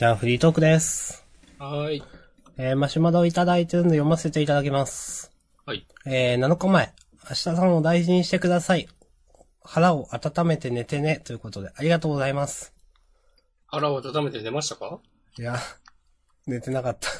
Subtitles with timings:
[0.00, 1.26] じゃあ、フリートークです。
[1.58, 2.02] はーい。
[2.56, 5.30] えー、マシュマロをいただいてるんで読ませていただきます。
[5.66, 5.86] はい。
[6.06, 6.94] えー、7日前、
[7.28, 8.88] 明日さんを大事にしてください。
[9.62, 12.72] 腹を温めて寝てね、ということで、ありがとうございます。
[13.66, 15.00] 腹を温めて寝ましたか？
[15.38, 15.58] いや、
[16.46, 17.10] 寝てなかった。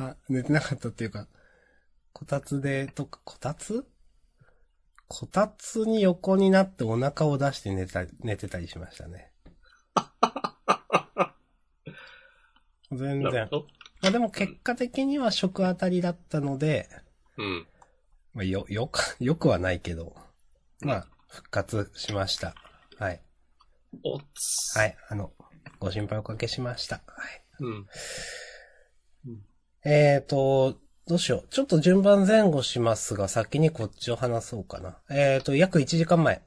[0.02, 1.28] あ、寝てなかったっていうか、
[2.14, 3.84] こたつで、とか、こたつ？
[5.06, 9.31] こたつに横になってお腹を出して寝た、寝てたりしましたね。
[12.92, 13.48] 全然。
[14.02, 16.88] まあでも結果的には食当たりだったので、
[17.38, 17.66] うん。
[18.34, 20.16] まあよ、よく、 よくはないけど、
[20.80, 22.54] まあ、復活しました。
[22.98, 23.22] はい。
[24.04, 24.78] おっつ。
[24.78, 24.96] はい。
[25.08, 25.32] あの、
[25.78, 26.96] ご心配おかけしました。
[27.06, 27.44] はい。
[27.60, 27.86] うん。
[29.84, 31.48] えーと、どうしよう。
[31.50, 34.98] ちょっと順番前後しますが、先にこっちを話そうかな。
[35.10, 36.42] えーと、約1時間前。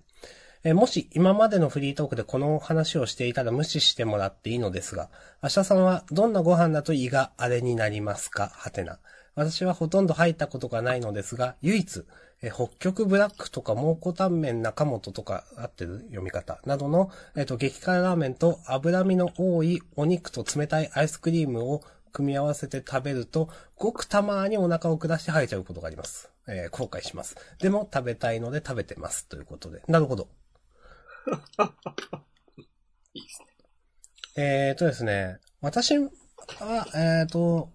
[0.67, 5.11] えもし今までのフリートークでこの話をしていたら無視してもらっていいのですが、
[5.43, 8.49] 明日さんはどんなご飯だと胃があれになりますか？
[8.51, 8.97] はてな。
[9.35, 12.05] 私はほとんど入ったことがないのですが、唯一、
[12.41, 26.31] え北極ブラックとか蒙古タンメン中本とか合ってる読み方などの、えっ、と、激辛ラーメンと脂身の多いお肉と冷たいアイスクリームを組み合わせて食べると、ごくたまにお腹を下して吐いちゃうことがあります。
[26.47, 27.35] えー後悔します。
[27.59, 29.27] でも食べたいので食べてます。
[29.27, 29.83] ということで。
[29.87, 30.27] なるほど。
[33.13, 33.47] いいですね。
[34.37, 36.09] えーとですね、私は、
[36.95, 37.71] えーと、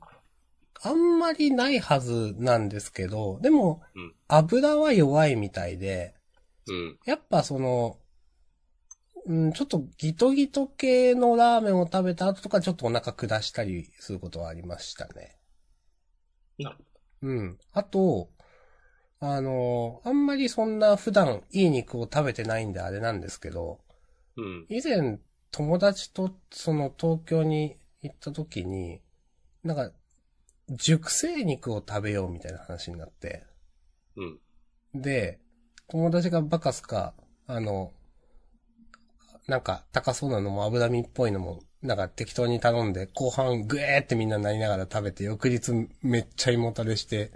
[0.82, 6.14] あんまりないはずなんですけど、でもうん、油は弱いみたいで、
[6.68, 6.98] うん。
[7.04, 7.98] やっぱその、
[9.26, 15.36] うん、ちょっとギトギト系のラーメンを食べた後とかちょっとお腹下したりすることはありましたね。
[16.58, 16.84] なるほ
[17.22, 17.58] うん。
[17.72, 18.30] あと、
[19.20, 23.80] あの、あんまりそんな普段いい肉を食べてないんであれなんですけど、
[24.36, 24.42] ど。
[24.42, 24.66] うん。
[24.68, 25.18] 以前
[25.50, 29.00] 友達とその東京に行った時に、
[29.62, 29.92] なんか、
[30.70, 33.44] 熟成肉を食べようみたいな話になって、
[34.16, 34.40] うん。
[34.94, 35.40] で、
[35.88, 37.14] 友達がバカすか、
[37.46, 37.92] あの、
[39.46, 45.72] なんか高そうなのも脂身っぽいのも、なんか適当に頼んで、後半グエーってみんななりながら食べて、翌日
[46.02, 47.32] めっちゃ胃もたれして、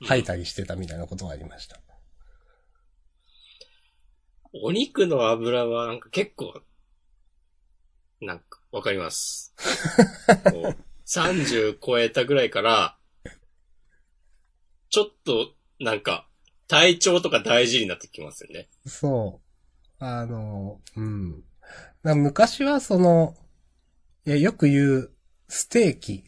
[0.00, 1.80] 吐いたりしてたみたいなことがありました。
[4.52, 6.62] お肉の油はなんか結構、
[8.20, 9.54] なんか、わかります。
[10.50, 12.98] こう30超えたぐらいから、
[14.90, 16.28] ちょっと、なんか、
[16.66, 18.68] 体調とか大事になってきますよね。
[18.86, 19.40] そ
[20.00, 20.04] う。
[20.04, 21.44] あの、うん。
[22.02, 23.36] な昔はその、
[24.26, 25.12] いや、よく言う、
[25.48, 26.24] ステーキ、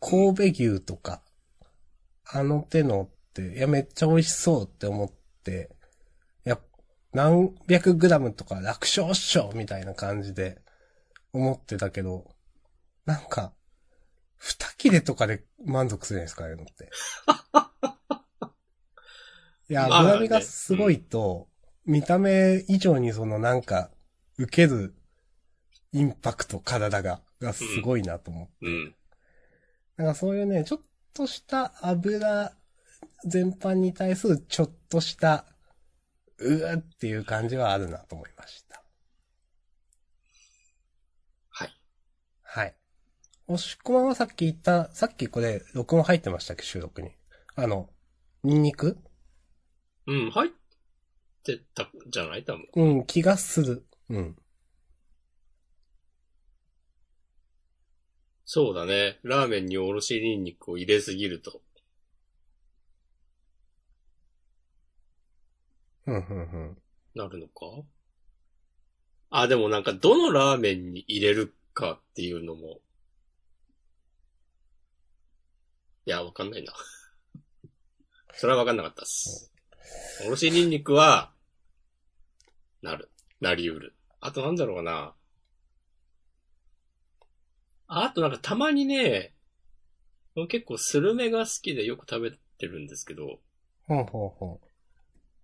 [0.00, 0.42] 神戸
[0.74, 1.22] 牛とか、
[2.30, 5.10] あの手のって、いや、めっちゃ美味しそうって思っ
[5.42, 5.70] て、
[6.44, 6.58] いや、
[7.12, 10.60] 何百グラムとか楽勝っしょみたいな感じで
[11.32, 12.34] 思ってたけど、
[13.06, 13.54] なんか、
[14.36, 16.90] 二切れとかで満足するじゃないですか、ああいうのって。
[19.72, 21.48] いや、脂身がすごいと、
[21.86, 23.90] 見た目以上にそのなんか、
[24.36, 24.94] 受ける
[25.92, 28.52] インパクト、体が、がすごいなと思って。
[28.62, 28.94] うん。
[29.96, 30.80] なんかそういうね、ちょっ
[31.14, 32.52] とした油
[33.24, 35.44] 全般に対するちょっとした、
[36.38, 38.82] うーっていう感じはあるなと思いました。
[41.50, 41.70] はい。
[42.42, 42.76] はい。
[43.48, 47.10] おしこまはさっき言った、さっきこれ、録音入ってましたっけ、収録に。
[47.56, 47.90] あの、
[48.44, 48.98] ニンニク？
[50.06, 50.50] うん、入っ
[51.42, 52.44] てたんじゃない？
[52.44, 52.66] 多分。
[52.76, 53.86] うん、気がする。
[54.10, 54.36] うん。
[58.50, 59.18] そうだね。
[59.24, 61.60] ラーメンにおろしニンニクを入れすぎると。
[66.06, 66.22] うん、うん、う
[66.70, 66.78] ん。
[67.14, 67.66] なるのか？
[69.28, 72.80] あ、でもなんかどのラーメンに入れるかっていうのも。
[76.06, 76.72] いや、わかんないな。
[78.32, 79.52] それはわかんなかったっす。
[80.26, 81.34] おろしニンニクは、
[82.80, 83.10] なる。
[83.42, 83.94] なりうる。
[84.20, 85.17] あとなんだろうな。
[87.88, 89.32] あとなんかたまにね、
[90.48, 93.40] 結構スルメが好きでよく食べてるんですけど、
[93.86, 94.60] ほうほうほ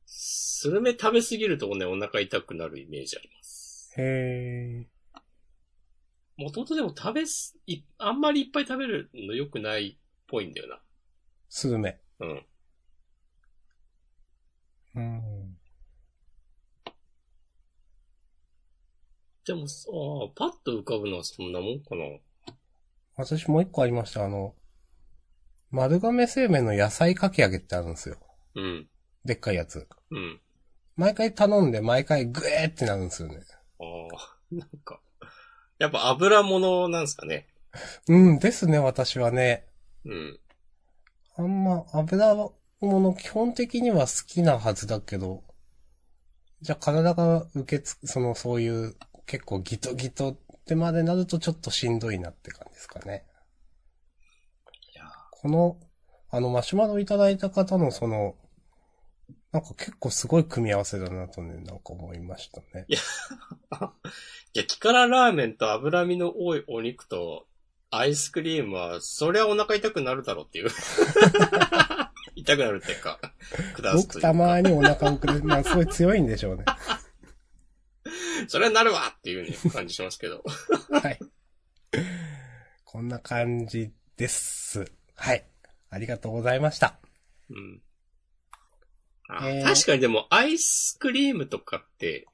[0.07, 3.95] スルメ食べすぎるとね、お腹痛くなるイメージあります。
[3.97, 4.01] う。
[4.03, 5.21] へー。
[6.37, 10.79] もともとでも食べす、い、あんまりいっぱい食べるの良くないっぽいんだよ
[11.49, 11.99] スルメ。
[12.19, 12.27] な。
[12.27, 12.47] うん。
[14.97, 15.57] うん。
[19.47, 22.05] でも、ああ、パッと浮かぶのはそんなもんかな。
[23.17, 24.25] 私もう一個ありました。
[24.25, 24.55] あの、
[25.71, 28.17] 丸亀製麺の野菜かき揚げってあるんですよ。
[28.55, 28.89] うん。
[29.25, 29.89] でっかいやつ。
[30.11, 30.41] うん。
[30.97, 33.41] 毎回頼んで毎回グエーってなるんですよね。
[33.81, 33.85] あ
[34.17, 35.01] あ、 なんか、
[35.79, 37.49] やっぱ油物なんですかね。
[38.09, 39.67] うんですね、私はね。
[40.05, 40.41] うん。
[41.37, 42.51] あんま油
[42.81, 45.43] 物基本的には好きなはずだけど、
[46.61, 48.97] じゃあ体が受けつ、そのそういう
[49.27, 53.25] 結構ギトギトってまでなるとちょっとしんどいなって感じですかね。
[54.95, 55.77] いやこの、
[56.31, 58.35] あのマシュマロいただいた方のその、
[59.53, 62.87] なんか結構すごい組み合わせだなとね、なんか思いましたね。
[64.55, 67.47] 激辛ラーメンと脂身の多いお肉と
[67.91, 70.71] アイスクリームは、そりゃお腹痛くなるだろうっていう。
[72.37, 73.21] 痛くなるっていうか、
[73.77, 74.23] 下すというか。
[74.23, 76.65] 僕たまにお腹をくれる、まあすごい強いんでしょうね。
[78.49, 80.43] それはなるわっていうね、感じしますけど。
[80.91, 81.19] はい。
[82.85, 84.85] こんな感じです。
[85.17, 85.45] はい。
[85.91, 86.99] ありがとうございました。
[87.51, 87.83] うん。
[89.29, 92.27] あえー確かにでも、アイスクリームとかって、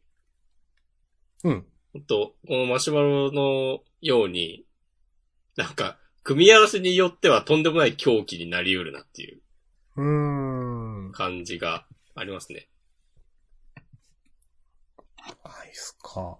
[1.44, 1.66] うん。
[1.92, 4.64] ほんと、このマシュマロのように、
[5.56, 9.40] なんか、組み合わせによってはとんでもない狂気になり得るなっていう
[9.96, 11.12] うーん。
[11.12, 12.68] 感じがありますね。
[15.42, 16.38] アイスか。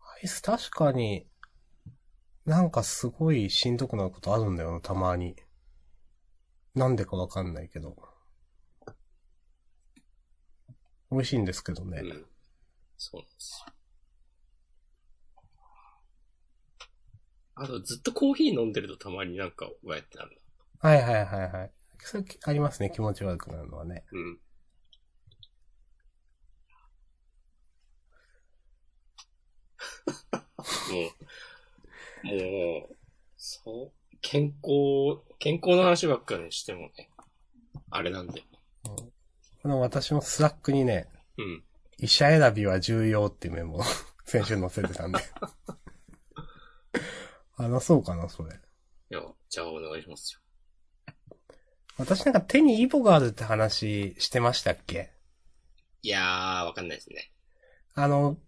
[0.00, 1.26] アイス確かに、
[2.44, 5.36] なんかすごいしんどくなることあるんだよな、たまに。
[6.74, 7.96] なんでかわかんないけど。
[11.10, 12.00] 美味しいんですけどね。
[12.02, 12.26] うん。
[12.96, 13.74] そうなんですよ。
[17.56, 20.40] あと、ずっとコーヒー飲んでるとたまになんか、うわやってなる
[20.78, 21.72] はいはいはいはい。
[21.98, 24.04] それありますね、気持ち悪くなるのはね。
[24.12, 24.18] な。
[24.18, 24.38] うん。
[30.92, 31.00] も
[32.24, 32.96] う、もう、
[33.36, 37.10] そう、健康、健康の話ばっかりしてもね、
[37.90, 38.42] あれなんで。
[39.62, 41.64] この私もスラックにね、うん。
[41.98, 43.82] 医者選びは重要っていうメモを
[44.24, 45.18] 先週載せてたんで。
[47.56, 48.50] 話そうかな、それ。
[49.10, 50.40] いや、じゃあお願いしますよ。
[51.98, 55.12] 私なんか手にイボがあるって話してましたっけ？
[56.02, 57.30] いやー、わかんないですね。
[57.94, 58.38] あの、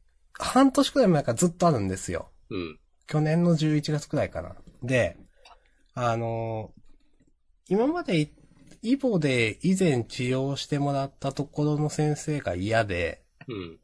[0.43, 2.31] 半年くらい前からずっとあるんですよ。
[2.51, 2.79] うん。
[3.07, 4.57] 去年の11月くらいかな。
[4.83, 5.17] で、
[5.95, 6.73] あの、
[7.69, 8.33] 今までい
[8.83, 13.79] イボで以前治療してもらったところの先生が嫌で、うん。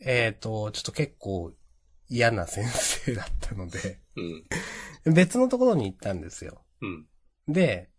[0.00, 1.52] えっ、と、ちょっと結構
[2.08, 5.14] 嫌な先生だったので、うん。
[5.14, 6.64] 別のところに行ったんですよ。
[6.80, 7.06] うん。
[7.46, 7.90] で、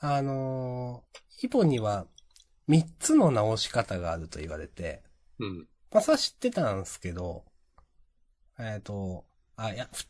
[0.00, 2.08] あのーイボには
[2.68, 5.04] 3つの治し方があると言われて、
[5.38, 5.68] うん。
[5.90, 7.44] まあ、それは知ってたんですけど、
[8.58, 9.24] えっ、と、
[9.56, 10.04] あ、いや、ふ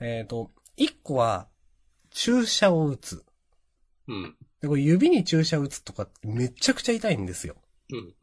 [0.00, 1.48] えっ、と、1個は
[2.10, 3.24] 注射を打つ。
[4.08, 4.36] うん。
[4.60, 7.56] で、これ指に注射打つとかってめちゃくちゃ痛いんですよ。
[7.92, 8.14] うん。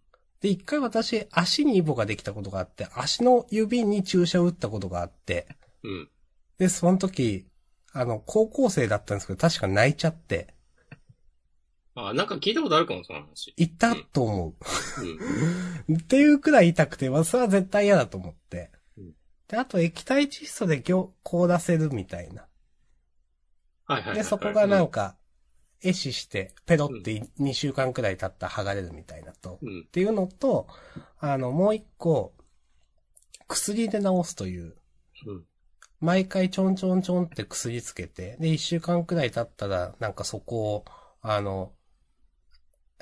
[0.42, 5.48] で、一回私、足にイボができたことがあって、足の指に注射を打ったことがあって、
[5.84, 6.10] うん。
[6.58, 7.48] で、その時、
[7.94, 10.54] あの、高校生だったんですけど、確か泣いちゃって、
[12.06, 13.54] あ、なんか聞いたことあるかも、その話。
[13.58, 14.54] 痛ったと思
[15.88, 15.96] うん。
[15.96, 15.98] う。
[15.98, 19.14] っていうくらい痛くて、まあ、それは絶対嫌だと思ってうん。
[19.48, 22.46] で、あと液体窒素で凝凍らせるみたいな。
[23.86, 24.18] はいはいはいはい。
[24.18, 25.18] で、そこがなんか、
[25.82, 29.58] 壊死して、ペロって2週間くらい経ったら剥がれるみたいなと。
[29.62, 29.86] うん。
[29.88, 30.68] っていうのと、
[31.20, 32.34] あの、もう一個、
[33.48, 34.76] 薬で治すという、
[35.26, 35.46] うん。
[36.00, 40.86] 毎回ちょんちょんちょんって薬つけて、で、一週間くらい経ったら、なんかそこを、
[41.22, 41.72] あの、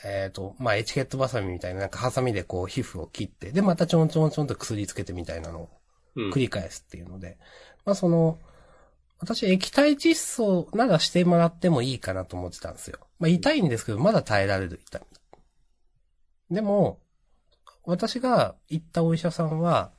[0.04, 5.70] えっ、と、まあ、エチケットバサミみたいな、なんかハサミでこう皮膚を切って、で、またちょんちょんちょんと薬つけてみたいなのを
[6.16, 6.32] うん。
[6.32, 7.38] 繰り返すっていうので、
[7.86, 8.40] まあ、その、
[9.20, 13.00] 私液体窒素ならしてもらってもいいかなと思ってたんですよ。
[13.20, 15.00] まあ、痛いんですけど、まだ耐えられる痛
[16.50, 16.56] み。
[16.56, 17.00] でも、
[17.84, 19.92] 私が行ったお医者さんは、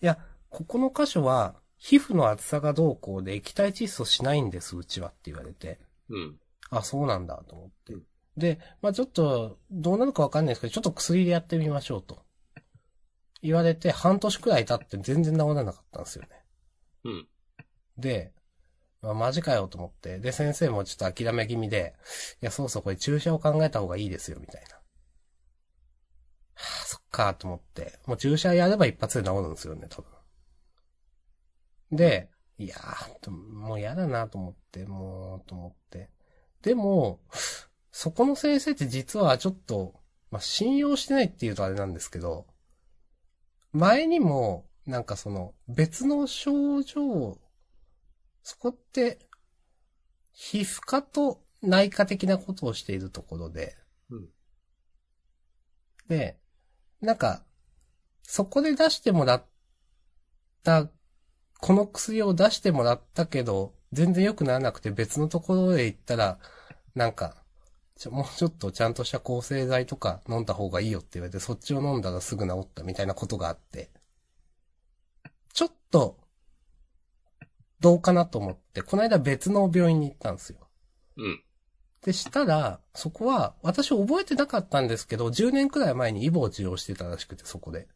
[0.00, 0.18] いや、
[0.48, 5.80] ここの箇所は、皮膚の厚さがどうこうで液体窒素しないんです、うちはって言われて。
[6.08, 6.36] うん。
[6.70, 7.94] あ、そうなんだと思って。
[8.36, 12.22] で、まあちょっと、どうなるかわかんないですけど、ちょっと薬でやってみましょうと。
[13.42, 16.28] 言われて、半年くらい経って全然治らなかったんですよね。
[17.04, 17.28] うん。
[17.98, 18.32] で、
[19.02, 21.94] まあ、マジかよと思って、で、先生もちょっと諦め気味で、
[22.40, 24.76] いや、そうそう、これ注射を考えた方がいいですよ、みたいな。
[24.76, 24.82] は
[26.54, 27.98] あ、そっか、と思って。
[28.06, 30.10] もう注射やれば一発で治るんですよね、多分。
[31.96, 36.10] で、いやー、ともう嫌だなと思って、もう、と思って。
[36.62, 37.20] でも、
[37.92, 39.94] そこの先生って実はちょっと、
[40.30, 42.46] まあ、信用してないっていうとあれなんですけど、
[43.72, 47.38] 前にも、なんかその、別の症状、
[48.42, 49.18] そこって、
[50.32, 53.76] 皮膚科と内科的なことをしているところで、
[54.10, 54.28] うん。
[56.08, 56.38] で、
[57.00, 57.44] なんか、
[58.22, 59.44] そこで出してもらっ
[60.64, 60.88] た
[61.60, 66.38] この薬を出してもらったけど、全然良くならなくて別のところへ行ったら、
[66.94, 67.41] なんか、
[67.96, 73.90] ちょもうちょっとちゃんとした抗生剤とか飲んだ方がいいよって言われて、そっちを飲んだらすぐ治ったみたいなことがあって、
[75.52, 76.18] ちょっと、
[77.80, 80.58] どうかなと思って、この間別の病院に行ったんですよ。
[81.16, 81.42] うん。
[82.04, 87.88] で、したら、そこは、私覚えてなかったんですけど、10年くらい前にイボを治療してたらしくて、そこで。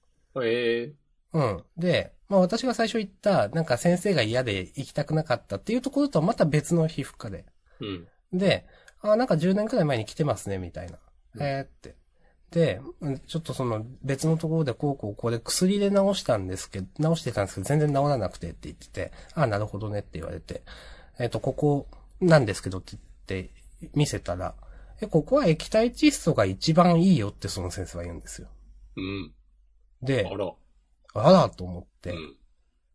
[0.43, 0.95] ええ
[1.33, 1.65] うん。
[1.77, 7.45] で、まあ私が最初言った、なんか先生が嫌で行きたくなかったっていうところとはまた別の皮膚科で。
[7.81, 8.09] うん。
[8.33, 8.67] で、
[9.13, 10.99] あ、なんか10年くらい前に来てますね、みたいな。
[11.37, 11.95] うんえーって。
[12.51, 20.63] で、うんちょっとその別のところでこうこうこれ薬で治したんですけど、治してたんですけど全然治らなくてって言ってて、あ、なるほどねって言われて、
[21.19, 21.87] えっ、と、ここ
[22.21, 22.97] なんですけどって
[23.27, 23.51] 言って
[23.95, 24.55] 見せたら、
[25.01, 28.49] え、ここは液体窒素が一番いいよってその先生は言うんですよ。
[28.97, 29.35] うん。
[30.03, 30.53] であ、ら。
[31.15, 32.37] あらと思って、うん。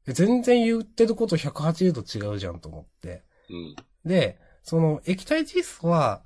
[0.06, 3.24] で全然言ってること180度違うじゃんと思って。
[3.50, 3.76] うん。
[4.06, 6.22] で、その液体窒素は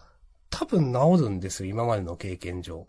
[0.50, 2.88] 多分治るんですよ、今までの経験上。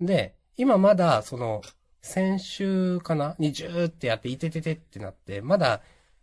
[0.00, 1.62] で、今まだその、
[2.02, 3.36] 先週かな？
[3.38, 5.82] にジューってやって、いてててってなって、まだ、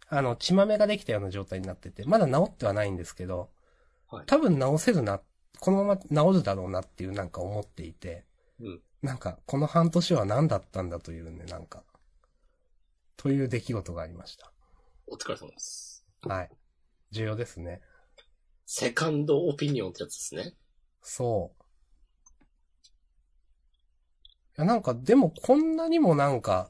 [0.09, 3.49] あの、血豆ができたような状態になってて、まだ治ってはないんですけど、
[4.09, 5.21] はい多分治せるな、
[5.59, 8.25] このまま治るだろうなっていうなんか思っていて、
[8.59, 8.81] うん。
[9.03, 11.83] なんか、この半年は何だったんだというね、なんか、
[13.17, 14.51] という出来事がありました。
[15.05, 16.05] お疲れ様です。
[16.21, 16.49] はい。
[17.11, 17.81] 重要ですね。
[18.69, 20.53] セカンドオピニオンってやつですね。
[21.01, 21.63] そう。
[24.57, 26.69] いや、なんか、でもこんなにもなんか、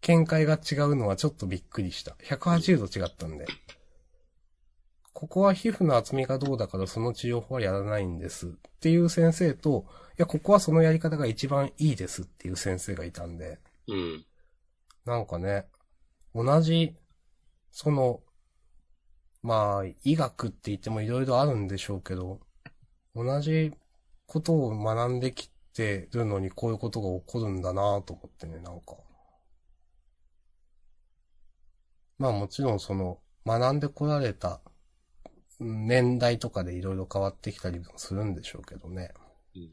[0.00, 2.16] 見解が違うのはちょっとびっくりした。
[2.24, 3.46] 180度違ったんで。
[5.12, 8.48] ここは皮膚の厚みがどうだからその治療法はやらないんです。
[8.48, 8.50] っ
[8.80, 9.86] ていう先生と、
[10.18, 14.26] いや、ここはそのやり方が一番いいですっていう先生がいたんで、うん。
[15.04, 15.66] なんかね、
[16.34, 16.96] 同じ、
[17.70, 18.20] その、
[19.46, 22.40] まあ、医学って言ってもいろいろあるんでしょうけど、
[23.14, 23.72] 同じ
[24.26, 28.96] ことを学んできてるのにこういうことが起こるんだなと思ってね、なんか。
[32.18, 34.60] まあもちろんその、学んでこられた
[35.60, 39.12] うん年代とかでいろいろ変わってきたりもするんでしょうけどね。
[39.54, 39.70] うん。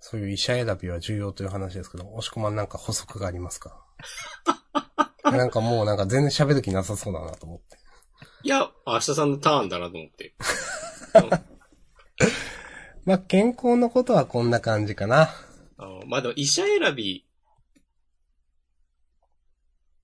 [0.00, 3.86] そういう医者選びは重要という話ですけど、押し込まんなんか補足がありますか？
[5.30, 7.78] なんかもうなんか全然喋る気なさそうだなと思って。
[8.44, 10.34] いや、明日さんのターンだなと思って。
[13.04, 15.30] まあ、健康のことはこんな感じかな。
[15.76, 17.26] あの、まあ、でも医者選び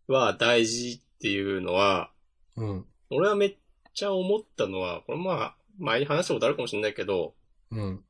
[0.06, 2.10] は大事っていうのは、
[2.56, 2.86] うん。
[3.10, 3.56] 俺はめっ
[3.94, 7.34] ちゃ思ったのは、これまあ、前に話したことあるかもしれないけど、
[7.70, 8.04] うん。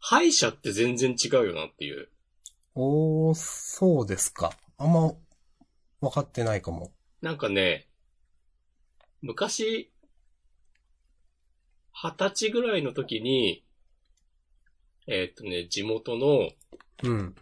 [0.00, 2.08] 歯医者って全然違うよなっていう。
[2.74, 4.52] おー、そうですか。
[4.78, 5.12] あんま、
[6.02, 6.92] 分かってないかも。
[7.22, 7.86] なんかね、
[9.22, 9.92] 昔、
[11.94, 13.64] 二十歳ぐらいの時に、
[15.06, 16.50] えーっとね、地元の、
[17.04, 17.34] うん。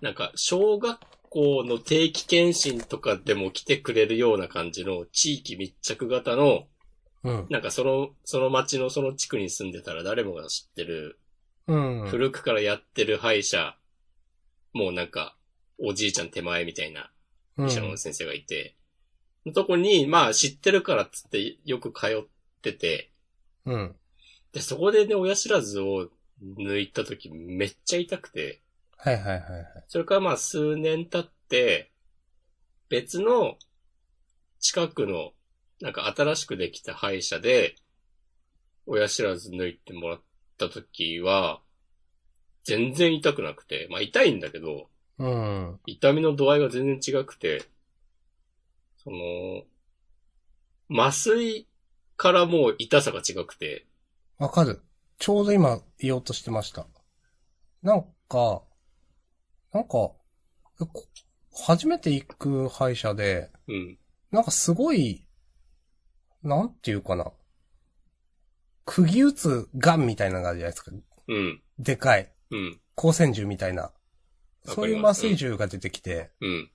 [0.00, 6.68] なんか、小学校の定期検診とかでも来てくれるような感じの地域密着型の、
[7.24, 7.46] うん。
[7.50, 11.18] なんかその、その町のその地区に住んでたら誰もが知ってる、
[11.66, 12.06] うん。
[12.08, 13.76] 古くからやってる歯医者、
[14.72, 15.36] もうなんか、
[15.78, 17.15] おじいちゃん手前みたいなうん
[17.58, 18.76] 医者の先生がいて、
[19.44, 22.26] のとこに、まあ知ってるからっつってよく通っ
[22.62, 23.10] てて、
[23.64, 23.96] うん。
[24.52, 26.08] で、そこでね、親知らずを
[26.58, 28.60] 抜いた時めっちゃ痛くて、
[28.96, 29.84] はいはいはいはい。
[29.88, 31.92] それからまあ数年経って、
[32.88, 33.56] 別の
[34.60, 35.32] 近くの、
[35.80, 37.76] なんか新しくできた歯医者で、
[38.86, 40.20] 親知らず抜いてもらっ
[40.58, 41.60] た時は、
[42.64, 45.80] 全然痛くなくて、まあ痛いんだけど、うん。
[45.86, 47.62] 痛みの度合いが全然違くて、
[48.96, 49.62] その、
[50.90, 51.66] 麻酔
[52.16, 53.86] からもう痛さが違くて、
[54.38, 54.82] わかる。
[55.18, 56.86] ちょうど今言おうとしてました。
[57.82, 58.62] なんか、
[59.72, 60.12] なんか、
[61.66, 63.98] 初めて行く歯医者で、うん。
[64.30, 65.24] なんかすごい、
[66.42, 67.32] なんていうかな。
[68.84, 70.92] 釘打つガンみたいなのがあるじゃないですか。
[71.28, 71.62] うん。
[71.78, 72.32] でかい。
[72.50, 72.80] うん。
[72.96, 73.92] 光線銃みたいな。
[74.66, 76.70] そういう麻酔銃が出てきて、うん。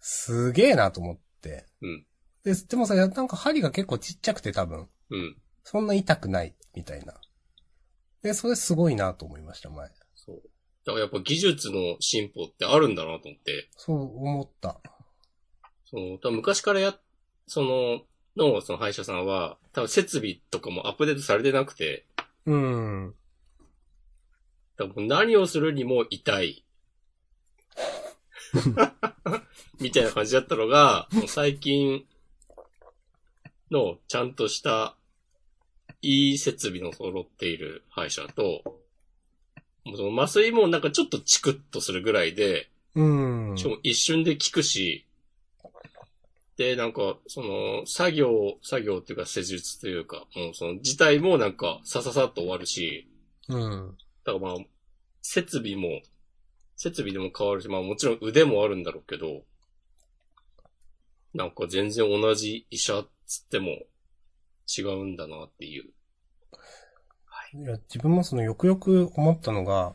[0.00, 1.66] すげえなと思って。
[1.80, 2.06] うん。
[2.44, 5.36] で、でもさ、なんか針が結構ちっちゃくて多分、うん。
[5.62, 7.14] そんな痛くない、みたいな。
[8.22, 9.90] で、それすごいなと思いました、前。
[10.14, 10.42] そう。
[10.84, 14.80] だからやっぱ技術の進歩ってあるんだなと思って、そう思った。
[15.84, 16.98] その、多分昔からや、
[17.46, 18.02] その、
[18.36, 22.06] の、その歯医者さんは、多分設備とかもアップデートされてなくて、
[22.46, 23.14] うん。
[24.78, 26.64] 多分何をするにも痛い。
[29.80, 32.04] みたいな感じだったのが、もう最近
[33.70, 34.96] のちゃんとした
[36.02, 38.62] いい設備の揃っている歯医者と、
[39.84, 43.56] もうその麻酔もなんかちょっとチクッとするぐらいで、うん。
[43.56, 45.06] しかも一瞬で効くし、
[46.56, 53.08] で、なんか、その、作業、作業っていうか施術というか、もうその自体もなんか、さささっと終わるし、
[53.48, 53.96] うん。
[54.24, 54.54] だからまあ、
[55.22, 56.02] 設備も、
[56.82, 59.42] 設備でも変わるし、まあもちろん腕もあるんだろうけど、
[61.32, 63.68] なんか全然同じ医者っつっても
[64.66, 65.84] 違うんだなっていう。
[67.54, 69.94] いや、自分もそのよくよく思ったのが、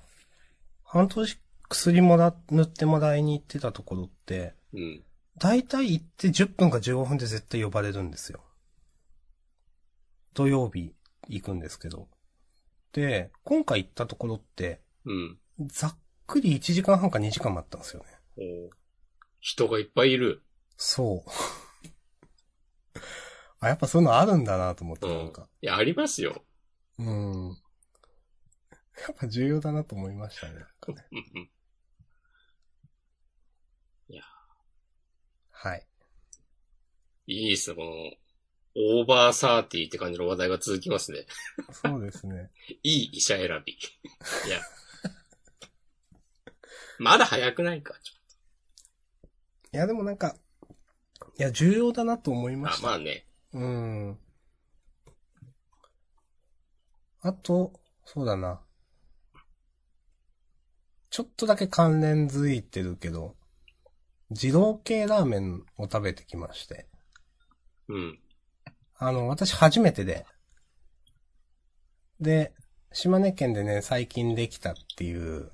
[0.86, 5.04] 半年薬もら、塗ってもらいに行ってたところって、うん。
[5.38, 8.40] だいたい行って10分か15分で絶対呼ばれるんですよ。
[10.34, 10.94] 土曜日
[11.28, 12.08] 行くんですけど。
[12.94, 15.38] で、今回行ったところって、うん。
[15.68, 18.70] ざっくり1時間半か2時間待ったんですよね。
[19.40, 20.44] 人がいっぱいいる。
[20.76, 21.30] そう。
[23.60, 25.50] あ、やっぱそういうのあるんだなと思って、うんなんか。
[25.62, 26.44] いや、ありますよ。
[27.00, 27.50] うん。
[29.00, 30.60] やっぱ重要だなと思いましたね。
[30.60, 30.66] ね
[31.12, 31.50] うんうん。
[35.60, 35.88] はい。
[37.26, 37.90] いいっすね、この、
[39.00, 41.26] オーバーサーティーって感じの話題が続きますね。
[41.72, 42.52] そうですね。
[42.84, 43.74] いい医者選び。
[43.74, 43.78] い
[44.50, 44.62] や。
[47.00, 48.14] まだ早くないか、ちょ
[49.74, 50.36] いや、でもなんか、
[51.38, 52.62] いや、重要だなと思いっと。
[52.62, 52.88] あまし、た。
[52.88, 53.26] まあね。
[53.54, 54.20] うん。
[57.22, 57.74] あと、
[58.06, 58.62] そうだな。
[61.10, 63.36] ちょっとだけ関連づいてるけど、
[64.30, 66.88] 二郎系ラーメンを食べてきまして。
[67.88, 68.20] うん。
[68.98, 70.26] あの、私初めてで。
[72.20, 72.54] で、
[72.92, 75.52] 島根県でね、最近できたっていう、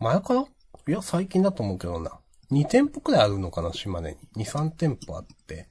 [0.00, 0.40] 前から
[0.88, 2.18] いや、最近だと思うけどな。
[2.50, 4.44] 2店舗くらいあるのかな、島根に。
[4.44, 5.68] 2、3店舗あって。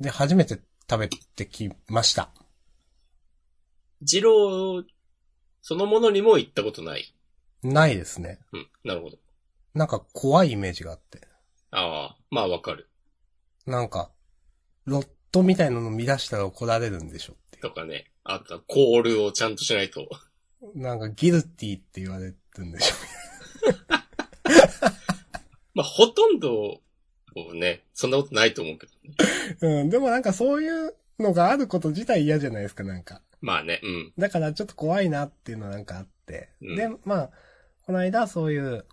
[0.00, 0.58] で、初めて
[0.90, 2.30] 食べてきました。
[4.00, 4.82] 二郎、
[5.60, 7.14] そのものにも行ったことない？
[7.62, 8.40] ないですね。
[8.52, 8.68] うん。
[8.82, 9.18] なるほど。
[9.74, 11.20] なんか怖いイメージがあって。
[11.70, 12.88] ああ、まあわかる。
[13.66, 14.10] なんか、
[14.86, 18.10] ロットみたいなの見出したら怒られるんでしょっていとかね。
[18.24, 20.08] あと、コールをちゃんとしないと。
[20.62, 20.78] う。
[20.78, 22.94] なんかギルティって言われるんでしょ
[25.74, 26.80] まあ、ほとんど、
[27.54, 28.92] ね、そんなことないと思うけど
[29.68, 29.80] ね。
[29.82, 33.22] うん、でもなんかそういうのがあること自体嫌じゃないですか、なんか。
[33.40, 34.12] まあね、うん。
[34.18, 36.50] だからちょっと怖いなっていうのはなんかあって。
[36.60, 37.30] うんで、まあ、
[37.82, 38.84] この間そういう、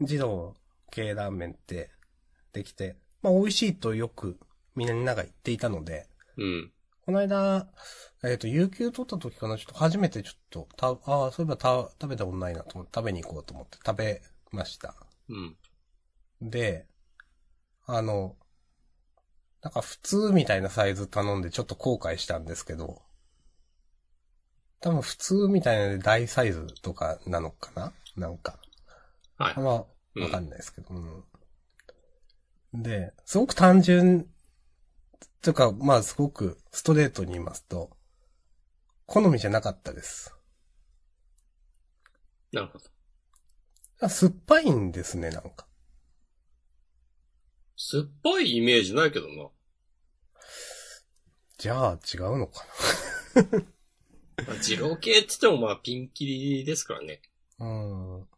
[0.00, 0.54] 児童
[0.90, 1.90] 系ラーメンって
[2.52, 4.38] できて、まあ美味しいとよく
[4.74, 6.72] みんなが言っていたので、うん。
[7.06, 7.68] この間、
[8.24, 14.96] えっ、と、有給取った時かな、ちょっと初めてちょっと、た、ああ、そういえばた、食べたことないなと思って、食べに行こうと思って食べました。
[15.28, 15.56] うん。
[16.42, 16.88] で、
[17.86, 18.34] あの、
[19.62, 23.02] なんか普通みたいなサイズ頼んでちょっと後悔したんですけど、
[24.80, 27.92] 多分普通みたいなので大サイズとかなのかな？
[28.16, 28.58] なんか。
[29.38, 29.60] はいあ。
[29.60, 29.84] んま、
[30.16, 32.82] うんわかんないですけど、うん。
[32.82, 34.26] で、すごく単純、
[35.42, 37.90] というか、まあすごくストレートに言いますと、
[39.06, 40.34] 好みじゃなかったです。
[42.52, 42.84] なるほど。
[44.00, 45.66] あ酸っぱいんですね、なんか。
[47.76, 49.48] 酸っぱいイメージないけどな。
[51.58, 52.64] じゃあ違うのか
[54.46, 57.22] まあ、二郎系って言ってもまあピンキリですからね。
[57.58, 57.66] な。
[57.66, 57.68] う
[58.20, 58.28] ん。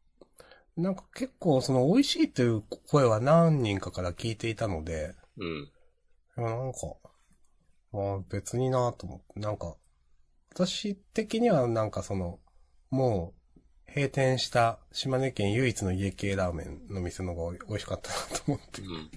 [0.77, 5.73] なんか結構その美味しいという声は何人かから聞いていたので、うん。
[6.38, 6.79] いやなんか、
[7.92, 9.74] まあ別になと思って、なんか、
[10.55, 12.38] 私的にはなんかその、
[12.90, 19.11] もう、閉店した島根県唯一の家系ラーメンの店の方が美味しかったなと思って、うん。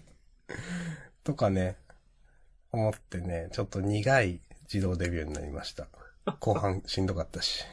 [1.23, 1.77] とかね、
[2.71, 5.87] 思ってね、ちょっと苦い自動デビューになりました。
[6.39, 7.65] 後半しんどかったし。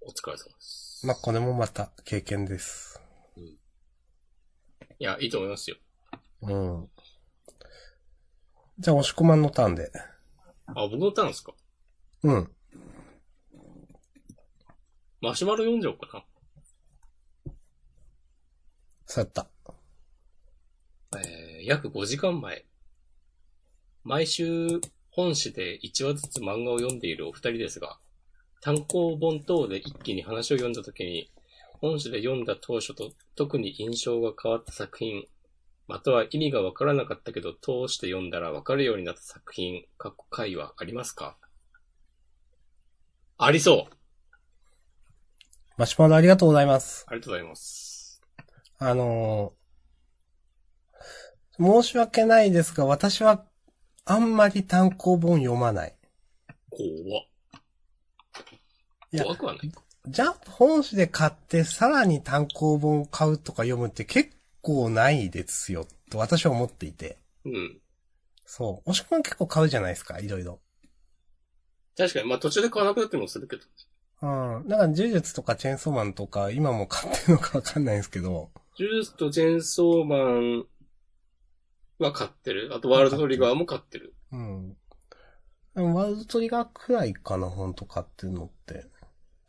[0.00, 1.06] お疲れ様です。
[1.06, 2.93] まあこれもまた経験です。
[5.04, 5.76] いや、いいと思いますよ。
[6.40, 6.88] うん。
[8.78, 9.92] じゃあ、押し込まんのターンで。
[10.64, 11.52] あ、僕のターンですか？
[12.22, 12.50] うん。
[15.20, 16.24] マシュマロ読んじゃおうか
[17.46, 17.52] な。
[19.04, 19.46] そうやった。
[21.18, 22.64] えー、約5時間前。
[24.04, 27.98] 毎週本誌で1話ずつ漫画を読んでいるお二人ですが、
[28.62, 31.30] 単行本等で一気に話を読んだ時に、
[31.80, 35.26] 本誌で読んだ当初と特に印象が変わった作品、
[35.86, 41.36] または意味がわからなかったけど通して読んだらわかるようになった作品、過去回はありますか？
[43.36, 43.94] ありそう
[45.76, 47.04] マシュマロありがとうございます。
[47.08, 48.22] ありがとうございます。
[48.78, 49.64] あのー
[51.56, 53.44] 申し訳ないですが、私は、
[54.04, 55.96] あんまり単行本読まない。
[56.68, 57.26] 怖っ。
[59.12, 59.72] いや怖くはない。
[60.06, 67.18] ジャンプ本誌で買って、さらに単行本買うとか読むって結構ないですよ、と私は思っていて。
[67.44, 67.80] うん。
[68.44, 68.90] そう。
[68.90, 70.60] 押し込み結構買うじゃないですか、いろいろ。
[71.96, 73.62] 確かに、まあ途中で買わなくなってもするけど。
[74.22, 74.68] うん。
[74.68, 80.66] だから呪術とかチェーンソーマンとか、今も買ってるのかわかんないんですけど、ジュースとチェーンソーマン
[81.98, 82.72] は買ってる。
[82.74, 84.14] あとワールドトリガーも買ってる。
[84.32, 84.76] うん。
[85.74, 88.86] ワールドトリガーくらいかな、ほんと買ってるのって。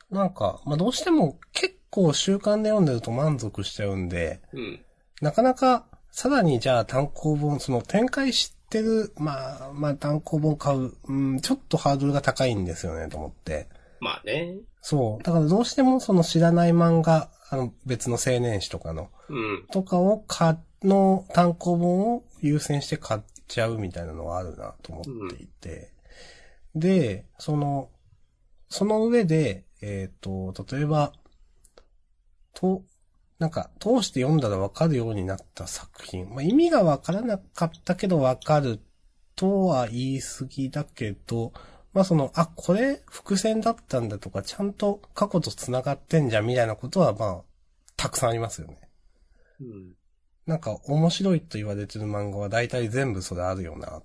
[0.10, 4.86] なんか、まあ、どうしても結構習慣で読んでると満足しちゃうんで、うん。
[5.22, 13.68] なかなか、さらにじゃあ単行本、その展開知ってる、まあ、まあ単行本買う、うん、ちょっとハードルが高いんですよね、と思って。
[14.00, 14.56] まあね。
[14.82, 15.24] そう。
[15.24, 19.68] だからどうしてもその知らない漫画、あの別の青年誌とかの、うん。
[19.72, 25.92] とかを買、の単行本を優先して買っちゃうみたいなのがあるなと思っていて。
[26.76, 27.90] で、その、
[28.70, 31.14] その上で、えっ、と、例えば、
[32.56, 32.84] と、
[33.38, 36.28] なんか、通して読んだらわかるようになった作品。
[36.34, 38.80] まあ、意味がわからなかったけどわかる
[39.36, 41.54] とは言い過ぎだけど、
[41.94, 47.42] まあその、あ、これ伏線だったんだとか、ちゃんと過去と繋がってんじゃんみたいなことは、まあ、
[47.96, 48.80] たくさんありますよね。
[49.60, 49.94] うん。
[50.48, 54.02] なんか面白いと言われてる漫画は大体全部それあるよな、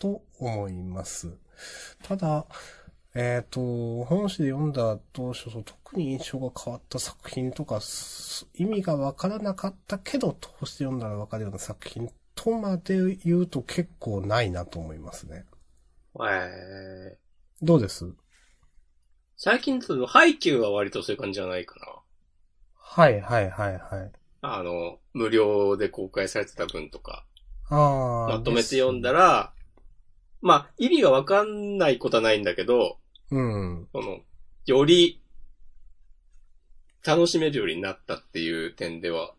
[0.00, 1.38] と思います。
[2.02, 2.46] ただ、
[3.14, 15.44] えっ、と、本誌で読んだ当初、そう特に印象が変わった作品とか、す意味がわからなかったけど、通して読んだらわかるような作品とまで言うと結構ないなと思いますね。
[16.22, 18.14] えー、どうです？
[19.36, 22.02] 最近その、ハイキューは割とそういう感じじゃないか
[22.76, 24.12] はいはいはいはい。
[24.42, 24.56] な。
[24.56, 27.24] あの、無料で公開されてた分とか、
[27.68, 28.38] ああ。
[28.38, 29.52] まとめて読んだら、
[30.42, 32.98] まあ、意味がわかんないことはないんだけど、
[33.30, 33.88] うん。
[33.92, 34.20] その、
[34.66, 35.20] より、
[37.04, 39.34] 楽しめるようになったっていう点では、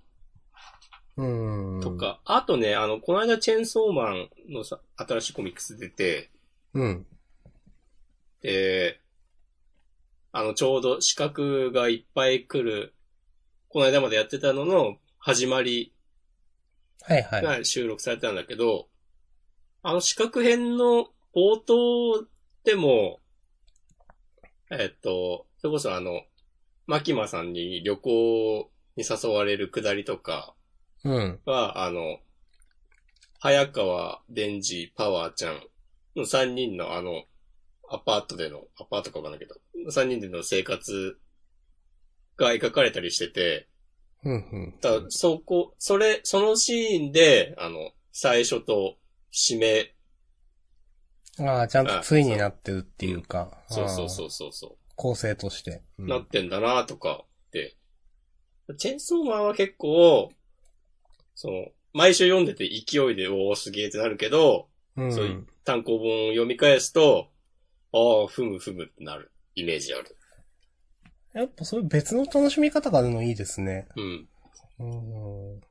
[1.17, 1.81] うん。
[1.81, 1.91] と。
[1.91, 6.29] か、あとね、あの、この間チェーンソーマンのさ、新しいコミックス出て、
[6.73, 7.05] うん。
[8.43, 9.01] えー、
[10.31, 12.93] あの、ちょうど資格がいっぱい来る、
[13.69, 15.93] この間までやってたのの始まり
[17.03, 17.43] はいはい。
[17.43, 18.87] が収録されてたんだけど、
[19.83, 22.27] あの資格編の冒頭
[22.63, 23.19] でも、
[24.69, 26.21] えっと、それこそあの、
[26.85, 30.53] マキマさんに旅行に誘われるくだりとか
[31.03, 31.39] うん。
[31.45, 32.19] は、あの、
[33.39, 35.59] 早川、デンジ、パワーちゃん
[36.15, 37.23] の3人のあの、
[37.89, 39.55] アパートでの、アパートかわかんないけど、
[39.91, 41.17] 3人での生活
[42.37, 43.67] が描かれたりしてて、
[44.23, 44.73] うんうん。
[44.79, 48.97] だそこ、それ、そのシーンで、あの、最初と
[49.31, 49.95] 締め、
[51.39, 53.57] ああ、ちゃんとついになってるっていうか。
[53.69, 54.09] そうそうう。
[54.09, 55.81] そうそうそ構成として。
[55.97, 57.75] うう、んなってんだなとかって。
[58.77, 60.31] チェーンソーマンは結構、
[61.35, 65.11] その、毎週読んでて勢いで、おーすげーってなるけど、うん。
[65.11, 67.29] そういう単行本を読み返すと、
[67.93, 70.17] ああ、ふむふむってなるイメージある。
[71.33, 73.87] やっぱそういう別の楽しみ方があるのいいですね。
[73.95, 74.27] うん。
[74.79, 75.61] うん。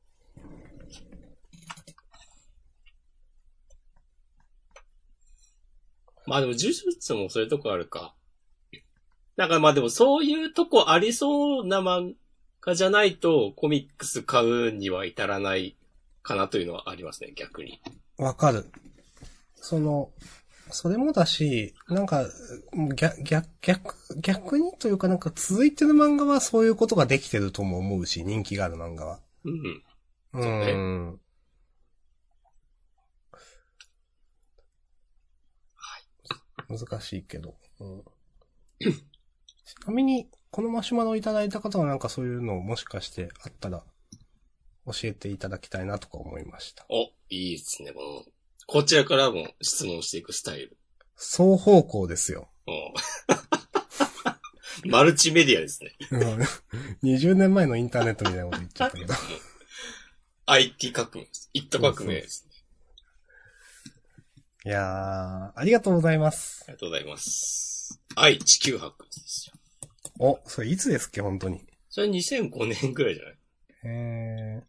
[6.30, 8.14] まあでも、呪術もそういうとこあるか。
[9.36, 12.14] なんかまあでも、そういうとこありそうな漫
[12.60, 15.76] 画じゃないと、コミックス買うには至らない
[16.22, 17.80] かなというのはありますね、逆に。
[18.16, 18.70] わかる。
[19.56, 20.12] その、
[20.70, 22.24] それもだし、なんか、
[22.94, 29.18] 逆、逆、逆、逆にというかなんか続いてる漫画はそういうことができてるとも思うし、人気がある漫画は。
[29.44, 29.82] うん。
[30.34, 31.20] うん。
[36.70, 37.56] 難しいけど。
[37.80, 38.04] うん、
[38.80, 43.84] ちなみに、このマシュマロをいただいた方はなんかそういうのもしかしてあったら、
[44.86, 46.86] 教えていただきたいなとか思いました。
[46.88, 48.24] お、いいですね、この、
[48.66, 50.76] こちらからも質問していくスタイル。
[51.16, 52.50] 双方向ですよ。
[52.66, 52.72] お
[54.88, 55.94] マルチメディアですね。
[56.10, 56.20] うん
[57.02, 59.14] 20年前のインターネットみたいなこと言っちゃったけど。
[60.46, 61.50] IT 革命です。
[61.52, 62.49] イット革命です、ね。
[64.64, 66.64] いやー、ありがとうございます。
[66.68, 68.00] ありがとうございます。
[68.14, 69.56] 愛地球博ですよ。
[70.18, 71.62] お、それいつですっけ、本当に。
[71.88, 73.36] それ2005年ぐらいじゃない？
[73.84, 74.62] え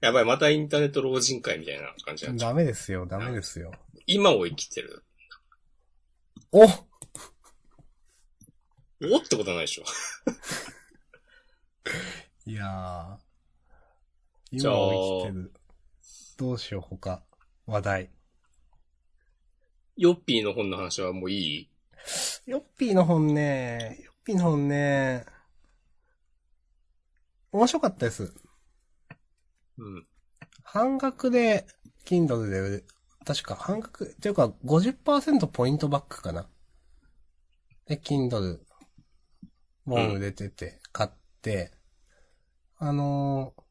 [0.00, 2.50] やばい、またインターネット老人会みたいな感じなっちゃう。
[2.50, 3.70] ダメですよ、ダメですよ。
[4.06, 5.04] 今を生きてる。
[6.50, 6.70] おおっ
[9.28, 9.84] てことはないでしょ。
[12.50, 13.18] いやー。
[14.50, 15.52] 今を生きてる。
[16.36, 17.22] どうしよう、他。
[17.66, 18.10] 話題。
[20.00, 21.68] ヨッピーの本の話はもういい？
[22.46, 25.26] ヨッピーの本ね、ヨッピーの本ね、
[27.52, 28.32] 面白かったです。
[29.76, 30.06] うん。
[30.62, 31.66] 半額で、
[32.06, 32.82] Kindle で
[33.26, 36.48] 確か半額、っていうか50%ポイントバックかな。
[37.84, 38.60] で、Kindle、
[39.84, 41.10] 本売れてて、買っ
[41.42, 41.72] て、
[42.78, 43.62] あのー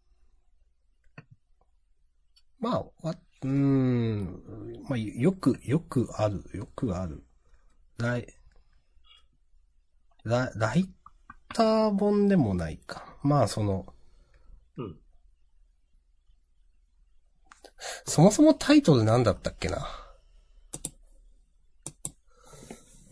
[2.60, 4.44] まあ、わうーん、
[4.90, 7.24] まあ、よく、よくある、よくある。
[7.98, 8.28] ライ、
[10.24, 10.90] ラライ
[11.54, 13.18] ター本でもないか。
[13.24, 13.94] まあ、その、
[14.78, 15.00] うん。
[18.06, 19.88] そもそもタイトルなんだったっけな。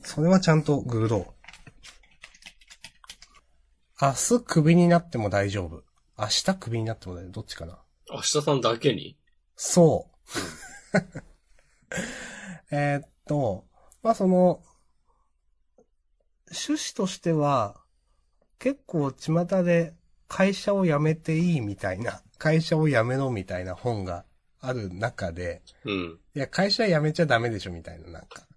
[0.03, 1.33] それはちゃんとググろう。
[4.01, 5.83] 明日クビになっても大丈夫。
[6.17, 7.31] 明日クビになっても大丈夫。
[7.31, 7.79] どっちかな。
[8.09, 9.17] 明日さんだけに？
[9.55, 10.16] そう。
[12.71, 13.65] えーっと、
[14.03, 14.61] まあ、その、
[16.49, 17.75] 趣旨としては、
[18.59, 19.93] 結構巷で
[20.27, 24.25] 会社を辞めていいみたいな、 会社を辞めろみたいな本が
[24.59, 26.19] ある中で、うん。
[26.35, 28.47] いや、会社辞めちゃダメでしょみたいな、なんか。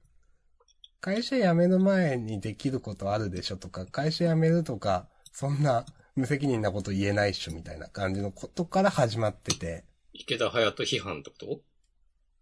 [1.01, 9.85] 会社辞める前にできることあるでしょとか、会社辞めるとか、そんな無責任なこと言えないっしょみたいな感じのことから始まってて、
[10.23, 11.61] 池田隼人批判ってこと？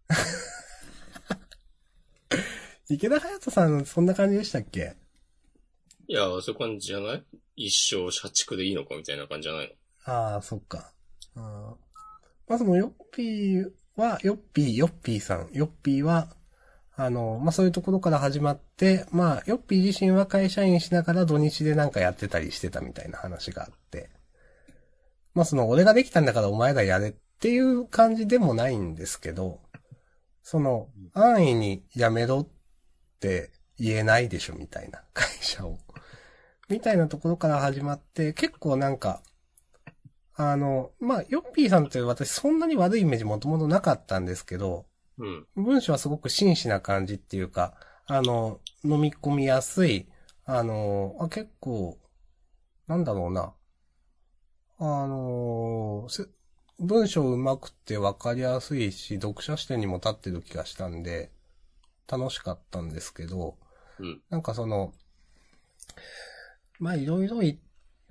[2.89, 4.97] 池田隼人さんそんな感じでしたっけ？
[6.07, 7.23] いや、そういう感じじゃない？
[7.55, 9.67] 一生社畜でいいのかみたいな感じじゃない
[10.05, 10.13] の？
[10.13, 10.91] ああ、そっか。
[11.35, 11.75] あー。
[12.49, 16.35] まあ、そのヨッピーは、ヨッピー、ヨッピーさん、ヨッピーは、
[16.97, 24.09] あの、まあ、そういうところから始まって、まあ、ヨッピー自身は会社員しながら土日でなんかやってたりしてたみたいな話があって。
[25.33, 29.61] まあ、その、俺ができたんだからお前らやれっていう感じでもないんですけど、
[30.43, 32.47] その、安易にやめろっ
[33.19, 35.77] て言えないでしょみたいな会社を。
[36.69, 39.23] みたいなところから始まって、結構なんか、
[40.35, 44.85] あの、まあ、ヨッピーさんって私そんなに悪いイメージもともとなかったんですけど、
[45.17, 45.47] うん。
[45.55, 47.75] 文章はすごく真摯な感じっていうか、
[48.05, 50.09] あの、飲み込みやすい、
[50.45, 51.99] あの、あ結構、
[52.87, 53.53] なんだろうな。
[54.79, 56.25] あの、せ
[56.79, 61.31] 文章上手くてわかりやすいし、読者視点にも立ってる気がしたんで、
[62.07, 63.57] 楽しかったんですけど、
[63.99, 64.21] うん。
[64.29, 64.93] なんかその、
[66.79, 67.57] まあいろいろ言っ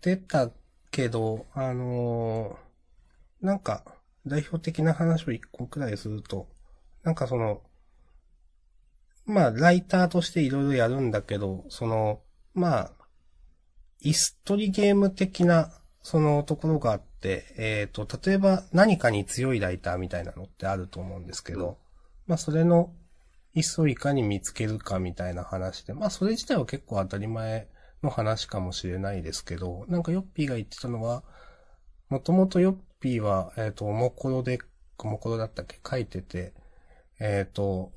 [0.01, 0.51] てた
[0.91, 2.69] けど、あのー
[3.41, 3.85] なんか
[4.27, 6.49] 代表的な話を一個くらいすると、
[7.05, 7.63] なんかその、
[9.27, 12.21] まあライターとしていろいろやるんだけど、その、
[12.55, 12.93] まあ、
[14.01, 15.71] イストリゲーム的な、
[16.11, 21.75] そのところがあって、えっ、と、例えば何かに強いライターみたいなのってあると思うんですけど、うん
[22.29, 22.95] まあそれの
[23.55, 27.69] 椅子をいかに見つけるかみたいな話で、まあそれ自体は結構当たり前
[28.03, 31.25] の話かもしれないですけど、なんかヨッピーが言ってたのは、
[32.09, 34.61] もともとヨッピーは、えっ、と、おもころで、
[34.97, 35.79] おもころだったっけ？
[35.87, 36.55] 書いてて、
[37.21, 37.93] えっ、と、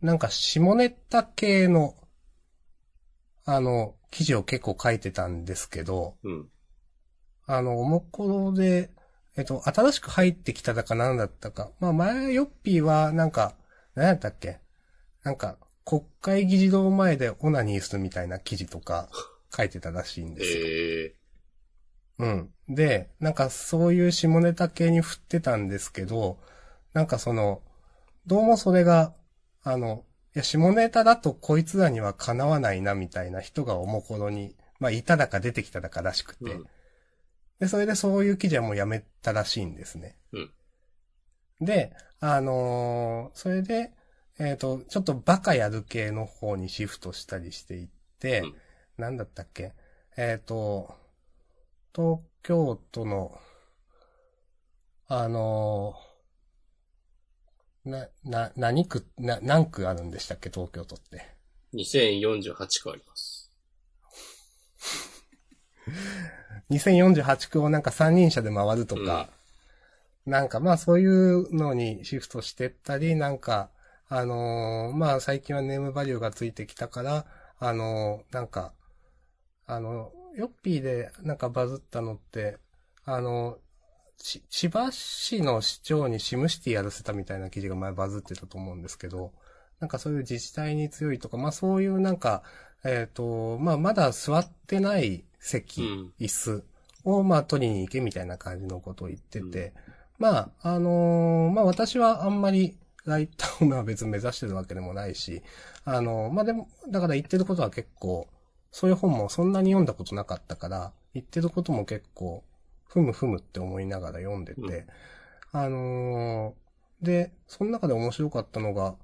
[0.00, 1.96] なんか下ネタ系の、
[3.44, 6.48] あの、記事を結構書いてたんですけど、うん。
[7.48, 8.90] あの、おもころで、
[9.36, 11.72] えっと、新しく入ってきただか何だったか。
[11.80, 13.56] まあ、前、ヨッピーは、なんか、
[13.94, 14.60] 何やったっけ？
[15.24, 19.08] なんか、国会議事堂前でオナニーするみたいな記事とか
[19.56, 20.66] 書いてたらしいんですよ。
[20.66, 21.14] ええ
[22.18, 22.50] うん。
[22.68, 26.38] で、なんかそういう下ネタ系に振ってたんですけど、
[26.92, 27.62] なんかその、
[28.26, 29.14] どうもそれが、
[29.62, 36.66] あの、いや、下ネタだとこいつらにはかなわないなみたいな人がおもころに、まあ、いただか出てきただからしくて、うん
[37.58, 40.16] で、それでそういう記事はもうやめたらしいんですね。
[40.32, 40.50] うん
[41.60, 43.92] で、あのーそれで、
[44.38, 47.88] えっ、と、ちょっとバカやる系の方にシフトしたりしていっ
[48.20, 48.54] て、うん
[48.96, 49.74] なんだったっけ？
[50.16, 50.94] えっ、と、
[51.94, 53.40] 東京都の、
[55.08, 60.50] あのーな、な、何区、な、何区あるんでしたっけ？
[60.50, 61.26] 東京都って。
[61.74, 63.52] 2048個あります。
[66.70, 69.28] 2048区をなんか三人車で回るとか、
[70.26, 73.70] なんかまあそういうのにシフトしてったり、なんか、
[74.10, 77.26] あのーまあ最近はネームバリューがついてきたから、
[77.58, 78.72] あのーなんか、
[79.66, 82.58] あの、ヨッピーでなんかバズったのって、
[83.04, 83.58] あの、
[84.18, 89.32] ち千葉市の市長にシムシティやらせたみたいな記事が前バズってたと思うんですけど、
[89.80, 92.42] なんかそういう自治体に強いとか、まあそういうなんか、
[92.84, 96.12] えっ、と、まあまだ座ってない席、うん。
[96.18, 96.64] 椅子
[97.04, 99.72] を、まあ、取りに行けみたいな感じのことを言ってて、
[100.18, 105.42] まあ、あのーまあ、私はあんまり、ライターをまあ別に目指してるわけでもないし、
[105.84, 108.28] あのーまあでも、だから言ってることは結構、
[108.70, 112.44] そういう本もそんなに読んだことなかったから、言ってることも結構、
[112.86, 114.86] ふむふむって思いながら読んでて、うん。
[115.52, 118.96] あのーで、その中で面白かったのが、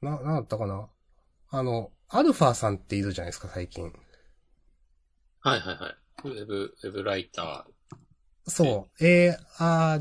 [0.00, 0.88] な、なんだったかな。
[1.50, 3.92] あの、アルファさんっているじゃないですか、最近。
[5.46, 5.94] はいはいはい。
[6.24, 9.04] ウェブ、ウェブライターそう。
[9.04, 10.00] ARUFA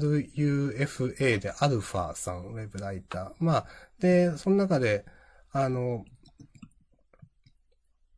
[1.39, 3.31] でアルファさん、ウェブライター。
[3.37, 3.67] まあ、
[3.99, 5.05] で、その中で、
[5.51, 6.03] あの、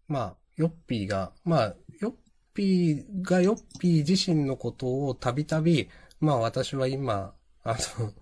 [0.07, 2.13] まあ、ヨッピーが、まあ、ヨッ
[2.53, 5.89] ピーがヨッピー自身のことをたびたび、
[6.21, 7.33] まあ私は今、
[7.65, 8.13] あの、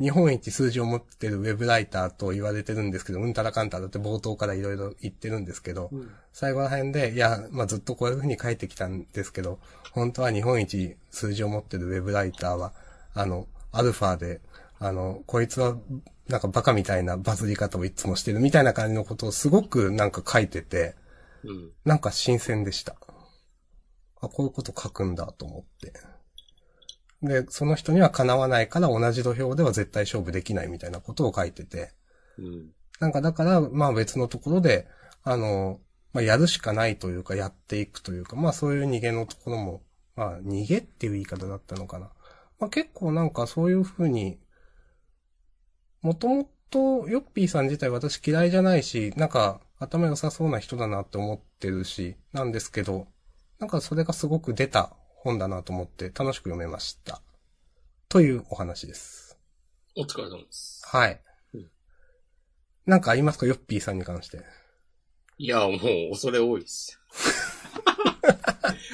[0.00, 6.08] 日本一数字を持ってるウェブライターと言われてるんですけど、うんたらかんたらって冒頭からいろいろ言ってるんですけど、ー。
[6.32, 9.58] 最後ら辺で、いや、まあ、ずっとこういう風に書いてきたんですけど、
[9.92, 12.72] 本当は日本一数字を持ってるウェブライターは、
[13.14, 14.40] あの、アルファで、
[14.78, 15.76] あの、こいつは、
[16.28, 20.94] なんかバカみたいなバズり方をいつもしてるみたいな感じのことをすごくなんか書いてて、
[21.42, 21.70] うん。
[21.84, 22.94] なんか新鮮でした。
[24.20, 25.92] あ、こういうこと書くんだと思って。
[27.22, 31.92] で、その人にはかなわないから同じ土俵では絶対勝負できないみたいなことを書いてて、
[32.38, 32.70] うん。
[33.00, 34.86] なんかだから、まあ別のところで、
[35.22, 35.80] あの、
[36.12, 39.82] まあやるしかないというか、やっていくというか、まあそういう逃げのところも、
[40.14, 42.10] まあ逃げっていう言い方だったのかな。
[42.60, 44.38] まあ結構なんかそういうふうに、
[46.02, 53.08] もともとヨッピーさん自体私嫌いじゃないし、なんか頭良さそうな人だなって思ってるし、なんですけど、
[53.58, 57.20] なんかそれがすごく出た本だなと思って楽しく読めました。
[58.08, 59.36] というお話です。
[59.96, 60.82] お疲れ様です。
[60.86, 61.20] はい
[61.54, 61.70] うん。
[62.86, 63.46] なんかありますか？
[63.46, 64.42] ヨッピーさんに関して。
[65.36, 65.78] いや、もう、
[66.10, 66.98] 恐れ多いですよ。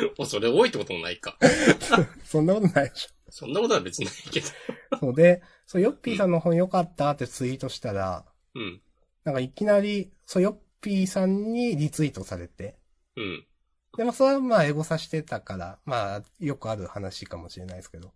[0.19, 1.39] 恐れ多いってこともないか。
[2.25, 4.47] そんなことないでしそんなことは別にないけど。
[4.47, 4.99] ょ。
[5.01, 8.83] そうで、そう、ヨッピーさんの本良かったってツイートしたら、うん。
[9.25, 12.77] なんかいきなり、そう、ヨッピーさんにリツイートされて、
[13.17, 13.47] うん。
[13.99, 18.13] でもそれはまあエゴさしてたから、まあよくある話かもしれないですけど。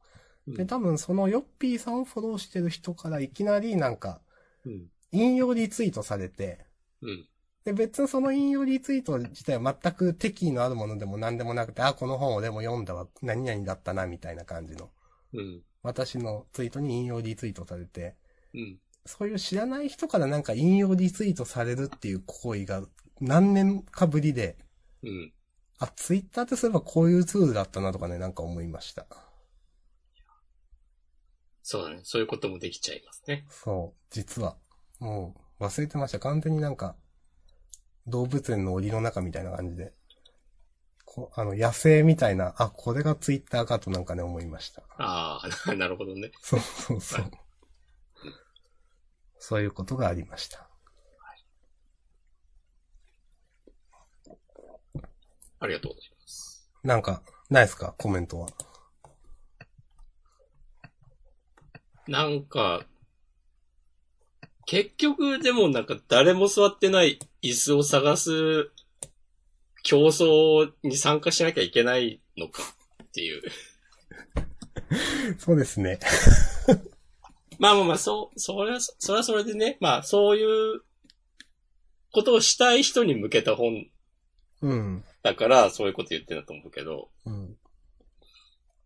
[0.47, 4.21] で、多分そのヨッピーさんをフォローしてる人からいきなりなんか、
[4.65, 4.91] うん。
[5.13, 6.67] 引用リツイートされて、
[7.03, 7.29] うん。
[7.65, 14.91] で、別にその引用リツイート自体は全く敵意のあるものでも何でもなくて、あ、この本をでも読んだわ、何々だったな、みたいな感じの。
[15.35, 15.63] うん。
[15.83, 18.15] 私のツイートに引用リツイートされて、
[18.55, 18.79] うん。
[19.05, 22.83] そういう知らない人からなんか引用リツイートされるっていう行為が
[23.21, 24.57] 何年かぶりで、
[25.03, 25.33] うん。
[25.79, 29.07] あ、ツイッターってそういえばこういうツールだったなとかね、なんか思いました。
[31.63, 32.01] そうだね。
[32.03, 33.47] そういうこともできちゃいますね。
[33.51, 34.57] そう、実は。
[34.99, 36.19] もう忘れてました。
[36.19, 36.97] 完全になんか、
[38.07, 39.93] 動物園の檻の中みたいな感じで。
[41.05, 44.83] こあの、野生みたいな、あ、これがツイッターかとなんかね、思いました。
[44.97, 46.33] ああ、なるほどね。
[46.41, 47.31] そうそうそう。
[49.39, 50.68] そういうことがありました。
[55.61, 56.69] ありがとうございます。
[56.85, 57.95] なんか、ないですか？
[57.99, 58.49] コメントは。
[62.07, 62.85] なんか、
[64.67, 68.71] 結局でもなんか誰も座ってない椅子を探す
[69.83, 72.63] 競争に参加しなきゃいけないのか
[73.03, 73.43] っていう。
[75.39, 75.99] そうですね。
[77.59, 80.45] まあまあまあ、そう、それは、それはそれでね、まあそうい
[80.77, 80.83] う
[82.13, 83.87] ことをしたい人に向けた本
[84.63, 85.05] うん。
[85.29, 87.55] だからそういうこと言ってんだと思うけど、うん。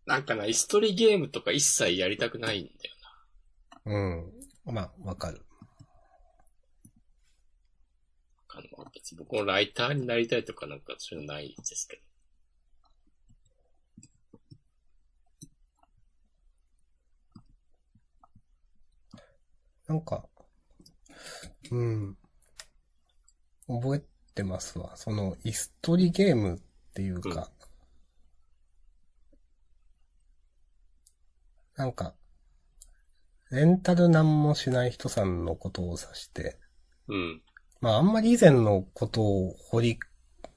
[0.05, 2.75] なんかな、椅子取りゲームとか一切やりたくないんだよ
[3.85, 4.73] うん。
[4.73, 5.37] まあ、わかる。
[8.53, 8.59] な。
[8.59, 12.01] あの、別に僕もライターになりたいとかなんかそういうのないですけ
[19.87, 19.93] ど。
[19.93, 20.27] なんか、
[21.71, 22.17] うん。
[23.67, 24.95] 覚えてますわ。
[24.95, 26.59] その、イス取りゲームっ
[26.93, 27.49] ていうか、
[31.75, 32.13] なんか、
[33.51, 36.57] レンタルなんもしない人さんのことを指して、
[37.07, 37.41] うん。
[37.81, 39.99] まああんまり以前のことを掘り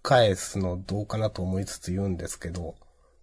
[0.03, 2.77] 返すのどうかなと思いつつ言うんですけど、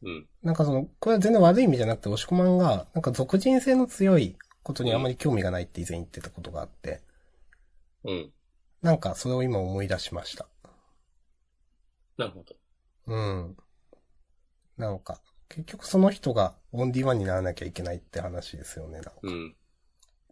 [0.04, 0.28] うん。
[0.44, 7.02] なんかその、これは全然悪い意味じゃなくて、押し込まんが、なんか俗人性の強いことにあまり興味がないって以前言ってたことがあって、
[8.04, 8.34] うん。
[8.84, 10.46] なんかそれを今思い出しました。
[12.18, 12.56] なるほど。
[13.08, 13.58] うん。
[14.78, 15.20] なんか、
[15.50, 19.14] 結局その人がオンディワンにならなきゃいけないって話ですよね、なんか。
[19.24, 19.56] うん。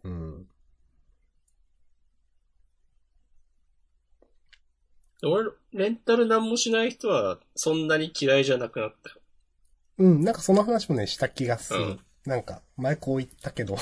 [0.04, 0.46] うん。
[5.24, 9.16] 俺、レンタルなんもしない人はそんなに嫌いじゃなくなったよ。
[9.98, 11.80] うん、なんかその話もね、した気がする。
[11.80, 13.76] うんなんか、前こう言ったけど。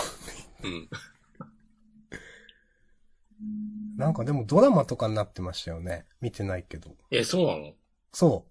[0.62, 0.88] うん。
[4.00, 6.06] なんかでもドラマとかになってましたよね。
[6.22, 6.96] 見てないけど。
[7.10, 7.74] え、そうなの？
[8.14, 8.46] そ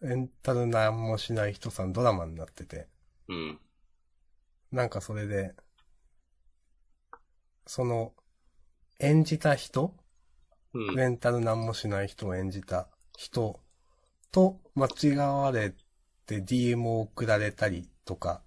[0.00, 0.08] う。
[0.08, 2.86] エンタルなんもしない人さんドラマになってて。
[3.26, 3.58] うん。
[4.70, 5.56] なんかそれで、
[7.66, 8.12] その、
[9.00, 9.92] 演じた人
[10.72, 10.94] うん。
[10.94, 12.86] レンタルなんもしない人を演じた
[13.16, 13.58] 人
[14.30, 15.74] と間違われ
[16.26, 18.40] て DM を送られたりとか、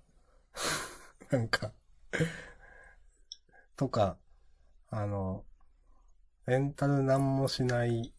[1.31, 1.73] なんか、
[3.75, 4.20] とか、
[4.91, 5.45] あの、
[6.45, 8.13] レンタルなんもしない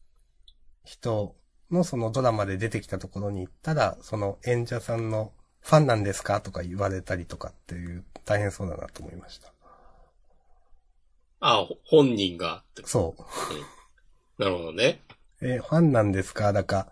[0.84, 1.36] 人
[1.70, 9.52] のそのドラマで出てきたところに行ったら、その演者さんのファンなんですかとか言われたりとかっていう大変そうだなと思いました。
[11.40, 12.64] あ、ほ本人が。
[12.84, 14.42] そう。
[14.42, 15.02] なるほどね。
[15.42, 16.90] えーファンなんですかだか、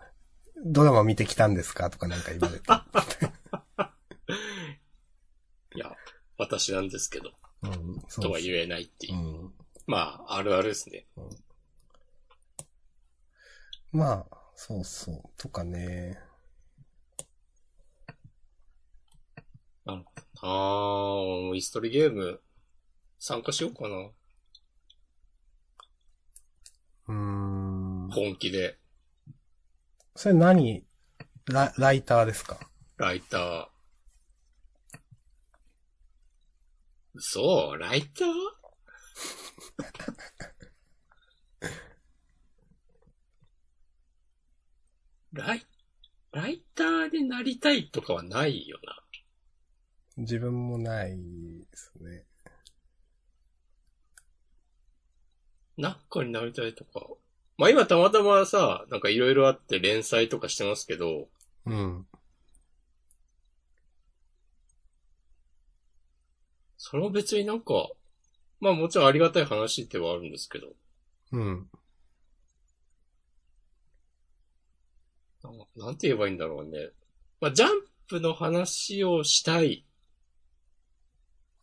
[0.63, 2.65] ドラマ見てきたんですかとかなんか言われて。
[5.75, 5.95] いや、
[6.37, 7.31] 私なんですけど、
[7.63, 9.17] うん、そうとは言えないっていうう。
[9.47, 9.53] ん。
[9.87, 11.05] まあ、あるあるですね。
[13.91, 15.21] まあ、そうそう。
[15.37, 16.19] とかね。
[19.85, 20.03] あ
[20.43, 22.41] あ、イストリゲーム
[23.19, 23.95] 参加しようかな。
[27.07, 28.09] うーん。
[28.11, 28.79] 本気で。
[30.15, 30.85] それ何
[31.45, 32.59] ラライターですか？
[32.97, 33.67] ライター。
[37.13, 38.27] 嘘ライター？
[45.33, 45.65] ライ、
[46.33, 48.97] ライターでなりたいとかはないよな。
[50.17, 51.17] 自分もないで
[51.73, 52.25] すね。
[55.77, 57.07] なんかになりたいとか。
[57.57, 61.29] まあ今たまたまさ、なんかいろいろあって連載とかしてますけど、
[61.65, 62.05] うん。
[66.77, 67.89] それも別になんか、
[68.59, 70.73] まあもちろんありがたい話ではあるんですけど、
[71.31, 71.69] うん。
[75.75, 76.89] なんて言えばいいんだろうね。
[77.39, 77.69] まあジャン
[78.07, 79.85] プの話をしたい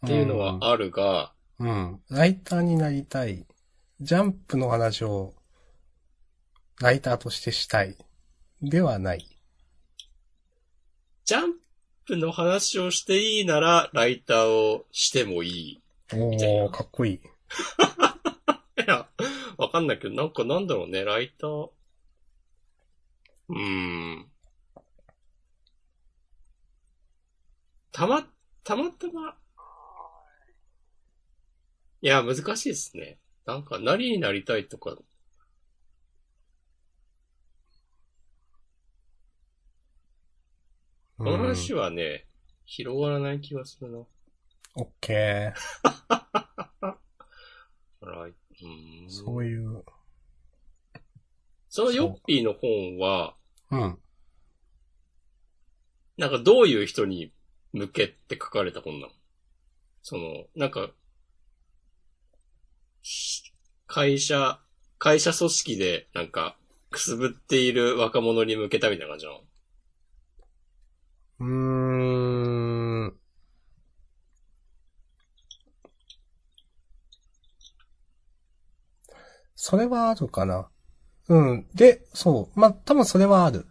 [0.05, 2.01] っていうのはあるが、うん。
[2.09, 3.45] ライターになりたい。
[4.01, 5.35] ジャンプの話を、
[6.81, 7.97] ライターとしてしたい。
[8.63, 9.27] ではない。
[11.25, 11.55] ジャン
[12.07, 15.83] プの話をしていいなら、ライターをしてもいい。
[16.13, 17.15] おみたいなー、かっこいい。
[17.19, 17.21] い
[18.87, 19.09] や、
[19.57, 21.71] わかんないけど、なんかなんだろうね、ライター。
[23.49, 24.31] うーん。
[27.93, 28.27] たま、
[28.63, 29.37] たまたま。
[32.01, 33.19] いや、難しいですね。
[33.45, 34.97] なんか、何になりたいとか。
[41.17, 42.27] この話はね、
[42.65, 43.99] 広がらない気がするな。
[44.77, 45.59] オッケー
[49.09, 49.85] そういう。
[51.69, 53.38] そのヨッピーの本は、
[53.71, 53.99] うん。
[56.17, 57.33] なんかどういう人に
[57.73, 59.13] 向けて書かれた本なの？
[60.03, 60.91] その、なんか、
[63.03, 63.53] し
[63.87, 64.61] 会社、
[64.99, 66.57] 会社組織で、なんか、
[66.91, 69.41] くすぶっている若者に向けたみたいな感じなの？
[71.41, 73.19] うーん。
[79.55, 80.69] それはあるかな。
[81.29, 81.67] うん。
[81.75, 82.61] で、そう。
[82.61, 83.67] まあ、多分それはある。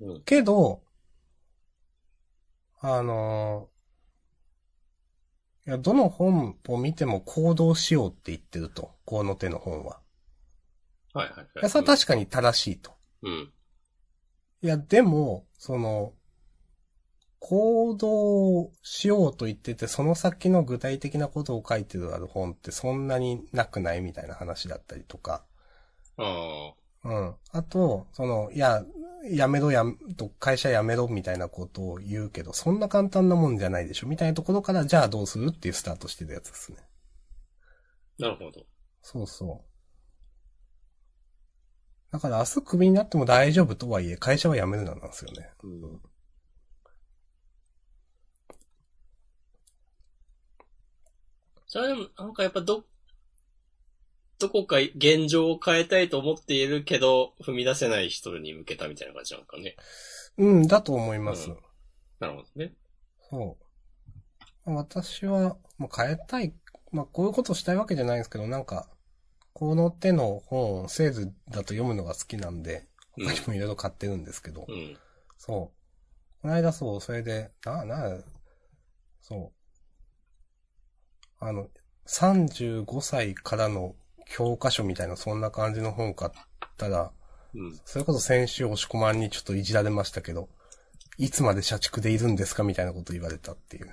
[0.00, 0.22] うん。
[0.24, 0.82] けど、
[2.80, 3.74] あのー
[5.66, 8.90] いや、どの本を見ても行動しようって言ってると。
[9.06, 10.00] この手の本は。
[11.14, 12.92] はいはいはいいや、それは確かに正しいと。
[13.22, 13.52] うん。
[14.62, 16.12] いや、でも、その、
[17.38, 25.44] 行動しようと言ってて、その先の具体的なことを書いてるある本ってそんなになくないみたいな話だったりとか。
[26.16, 26.83] ああ。
[27.04, 27.34] うん。
[27.52, 28.84] あと、その、いや、
[29.30, 29.84] やめろや、
[30.16, 34.06] と、会社辞めろみたいなことを言うけど、そんな簡単なもんじゃないでしょ？
[34.06, 35.50] みたいなところから、じゃあどうする？
[35.50, 36.78] っていうスタートしてるやつですね。
[38.18, 38.64] なるほど。
[39.02, 39.66] そうそう。
[42.12, 45.50] だから明日クビになっても大丈夫とはいえ、会社は辞めるななんですよね。
[45.62, 46.00] うん。
[51.66, 52.84] それでも、なんかやっぱど、
[54.38, 59.76] どこか現状を変えたいと思っているけど、踏み出せない人に向けたみたいな感じなのかね。
[60.36, 61.50] うん、だと思います。
[61.50, 61.58] うん
[62.20, 62.72] なるほどね。
[63.30, 63.58] そ
[64.66, 64.72] う。
[64.72, 66.54] 私は、まあ、変えたい。
[66.92, 68.88] まあ、こういうことしたいわけじゃないんですけど、なんか、
[69.52, 74.96] この手の本をセールだと読むのが好きなんで、うん他にもいろいろ買ってるんですけど、うん。
[75.38, 76.42] そう。
[76.42, 78.18] この間そう、それで、な、な、
[79.20, 81.36] そう。
[81.38, 81.68] あの、
[82.06, 83.94] 35歳からの
[84.26, 86.32] 教科書みたいな、そんな感じの本買っ
[86.76, 87.12] たら、
[87.54, 87.80] うん。
[87.84, 90.48] それこそ先週押し込まんにちょっといじられましたけど、
[91.18, 93.92] いつまで社畜でいるんですかみたいなこと言われたっていう。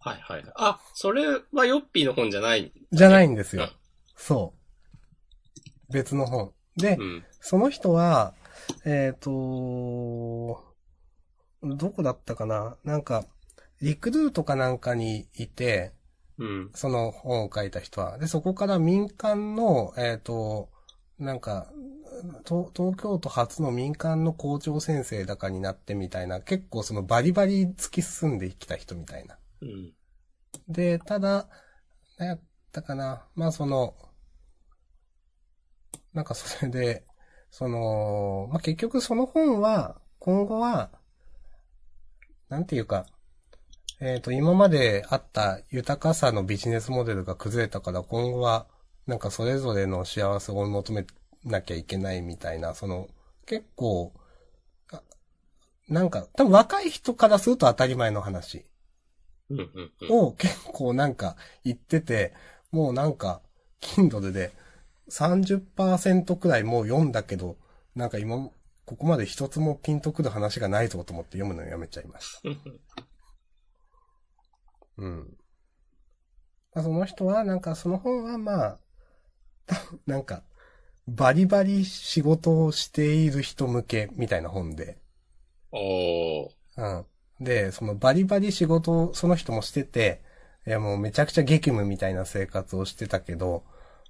[0.00, 0.44] はいはい。
[0.56, 2.72] あ、それはヨッピーの本じゃない。
[2.90, 3.70] じゃないんですようん。
[4.16, 4.54] そ
[5.88, 5.92] う。
[5.92, 6.52] 別の本。
[6.76, 7.24] で、うん。
[7.40, 8.34] その人は、
[8.84, 10.64] えっ、と、
[11.62, 12.76] どこだったかな？
[12.84, 13.26] なんか、
[13.82, 15.92] リクルートかなんかにいて、
[16.40, 16.70] うん。
[16.74, 18.18] その本を書いた人は。
[18.18, 20.70] で、そこから民間の、えっ、と、
[21.18, 21.70] なんか、
[22.46, 29.38] 東東京都初の民間の校長先生だかになってみたいな、結構そのバリバリ突き進んできた人みたいな。
[29.60, 29.92] うん。
[30.66, 31.46] で、ただ、
[32.18, 32.40] 何やっ
[32.72, 33.26] たかな。
[33.34, 33.94] まあその、
[36.14, 37.04] なんかそれで、
[37.50, 40.90] その、まあ結局その本は、今後は、
[42.48, 43.06] なんていうか、
[44.00, 48.66] えっ、と、今まであった豊かさのビジネスモデルが崩れたから、今後は、
[49.06, 51.06] なんかそれぞれの幸せを求め
[51.44, 53.08] なきゃいけないみたいな、その、
[53.44, 54.14] 結構、
[54.90, 55.02] あ
[55.88, 58.64] なんか、多分若い人からすると当たり前の話。
[60.08, 62.32] を結構なんか言ってて、
[62.70, 63.42] もうなんか、
[63.82, 64.52] Kindle で
[65.10, 67.58] 30%くらいもう読んだけど、
[67.94, 68.48] なんか今、
[68.86, 73.02] ここまで一つもピンとくる話がないぞと思って読むのやめちゃいました。
[75.00, 75.36] うん。
[76.74, 78.80] まあその人は、なんかその本はまあ、
[80.06, 80.44] なんか、
[81.08, 84.98] バリバリ仕事をしている人向けみたいな本で、
[85.72, 86.54] おー。
[86.76, 86.82] う
[87.40, 87.44] ん。
[87.44, 90.22] で、そのバリバリ仕事をその人もしてて、
[90.66, 93.64] いやもうめちゃくちゃ激務みたいな生活をしてたけど、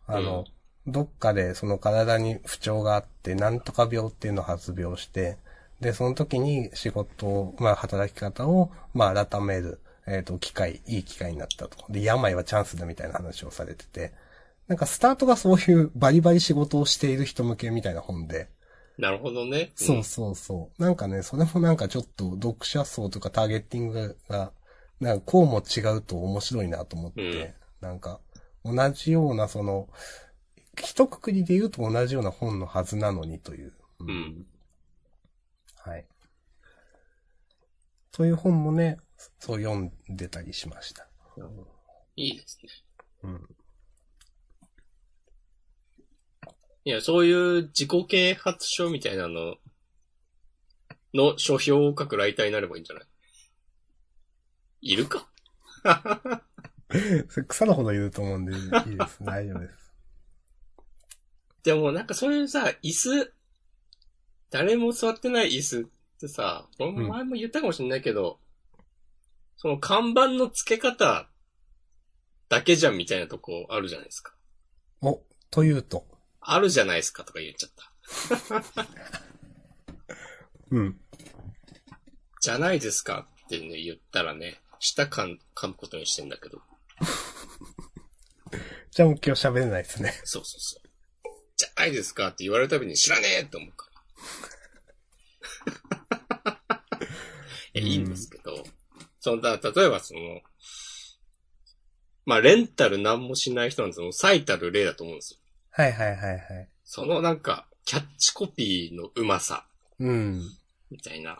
[0.06, 0.48] あの、
[0.86, 5.38] どっかでその体に不調があって、なんとか病っていうのを発病して、
[5.80, 9.80] で、その時に仕事を、まあ働き方を、まあ改める、
[10.10, 11.84] えっ、と、機会、いい機会になったと。
[11.88, 14.12] で、病はチャンスだみたいな話をされてて、
[14.66, 18.48] なんかスタートがそういうバリバリ仕事をしている人向けみたいな本で、
[18.98, 19.72] なるほどね。
[19.76, 20.82] そうそうそう。
[20.82, 24.52] なんかね、それもなんかちょっと読者層とかターゲッティングが、
[25.00, 28.20] なんかこうも違うと面白いなと思って、なんか
[28.64, 29.88] 同じようなその、
[30.76, 33.72] 一括りで言うと同じような本のはずなのにという。
[34.00, 34.10] ううん。
[34.10, 34.46] うん。
[35.76, 36.06] はい。
[38.12, 38.98] そういう本もね、
[39.38, 41.06] そう読んでたりしました。
[42.16, 42.68] いいですね。
[43.22, 43.56] うん。
[46.84, 49.56] いや、そういう自己啓発書みたいなの
[51.12, 53.04] の書評を書くライターになればいいんじゃない？
[54.82, 55.28] いるか？
[57.28, 58.60] そ れ草のほど言うと思うんで、いい
[58.96, 59.18] です。
[59.22, 59.92] 大丈夫です。
[61.62, 63.32] でもなんかそういうさ、椅子、
[64.50, 65.84] 誰も座ってない椅子っ
[66.18, 68.40] てさ、これも前も言ったかもしれないけど、
[69.62, 71.28] その看板の付け方
[72.48, 74.32] だけじゃんみたいなとこあるじゃないですか。
[75.02, 76.06] お、というと。
[76.40, 78.84] あるじゃないですかとか言っちゃった。
[80.72, 80.98] うん。
[82.40, 85.36] じゃないですかってね、言ったらね、舌噛
[85.68, 86.62] むことにしてんだけど。
[88.92, 90.18] じゃあもう今日喋れないですね。
[90.24, 90.88] そうそうそう。
[91.58, 93.90] じゃないですかって言われるたびに知らねえって思うか
[96.62, 97.10] ら。
[97.74, 98.64] いや、いいんですけど、
[99.20, 100.40] その、だ例えばその、
[102.26, 105.40] まあ、レンタルなんもしない人なんてその最たる例だと思うんですよ。
[105.70, 106.68] はいはいはいはい。
[106.84, 109.66] そのなんか、キャッチコピーのうまさ、
[109.98, 110.40] うん。
[110.90, 111.38] みたいな。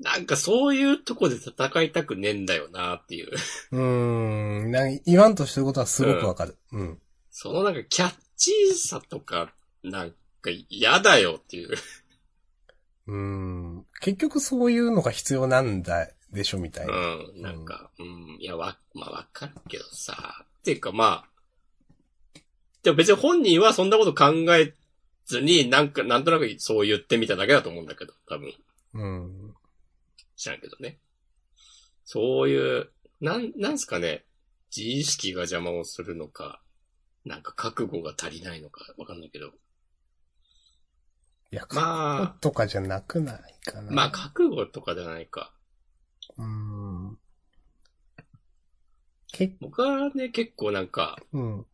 [0.00, 3.30] なんかそういうとこで戦いたくねえんだよなっていう。
[3.72, 3.80] うー
[4.66, 4.70] ん。
[4.70, 6.56] なん言わんとしてることはすごくわかる。
[6.72, 6.98] うん。
[7.30, 9.52] そのなんかキャッチーさとか、
[9.82, 11.76] なんか嫌だよっていう。
[13.06, 13.86] うん。
[14.00, 16.96] 結局そういうのが必要なんだでしょ、みたいうな。
[17.40, 22.40] ん、なんか、うん、いや、わ、まあわかるけどさ、っていうかまあ、
[22.82, 24.74] でも別に本人はそんなこと考え
[25.24, 28.52] ずに、なんか、なんとなくそう言ってみただけだと思うんだけど、多分。
[28.94, 29.54] うん。
[30.36, 30.98] 知らんけどね。
[32.04, 34.24] そういう、なん、なんすかね、
[34.76, 36.60] 自意識が邪魔をするのか、
[37.24, 39.46] なんか覚悟が足りないのか、わかんないけど。
[39.46, 39.50] い
[41.56, 43.92] や、まあとかじゃなくないかな。
[43.92, 45.52] まあ、覚悟とかじゃないか。
[46.36, 47.18] うん。
[49.34, 51.66] け、僕はね、結構なんか、うん。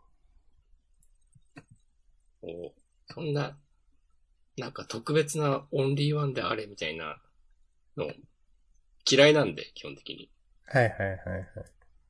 [2.41, 3.59] こう、そんな、
[4.57, 7.21] なんか特別なオンリーワンであれみたいな
[7.97, 8.11] の、
[9.11, 10.31] 嫌いなんで、基本的に。
[10.67, 11.47] はいはいはいはい。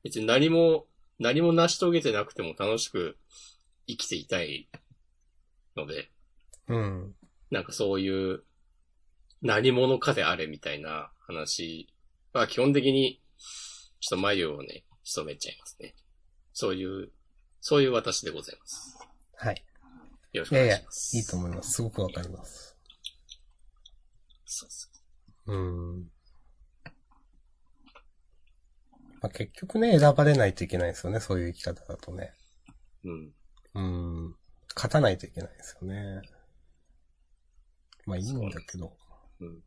[0.03, 0.87] 別に何も、
[1.19, 3.17] 何も成し遂げてなくても楽しく
[3.87, 4.69] 生きていたい
[5.75, 6.11] ので、
[6.67, 7.15] うん。
[7.49, 8.43] なんかそういう、
[9.41, 11.91] 何者かであれみたいな話
[12.33, 13.21] は基本的に、
[13.99, 15.95] ちょっと眉をね、潜めちゃいますね。
[16.53, 17.11] そういう、
[17.59, 18.97] そういう私でございます。
[19.35, 19.65] はい。
[20.33, 21.17] よろしくおいやいや願いしま、す。
[21.17, 21.71] いいと思います。
[21.71, 22.77] すごくわかります。
[24.45, 24.87] そうそ
[25.47, 26.11] ううん。
[29.21, 32.33] まあ、結局ね、選ばれないといけないですよね、そういう生き方だとね。
[33.03, 33.33] うん。
[33.73, 33.81] う
[34.29, 34.35] ん。
[34.75, 36.21] 勝たないといけないですよね。
[38.05, 38.97] まあいいんだけど。
[39.39, 39.63] うん。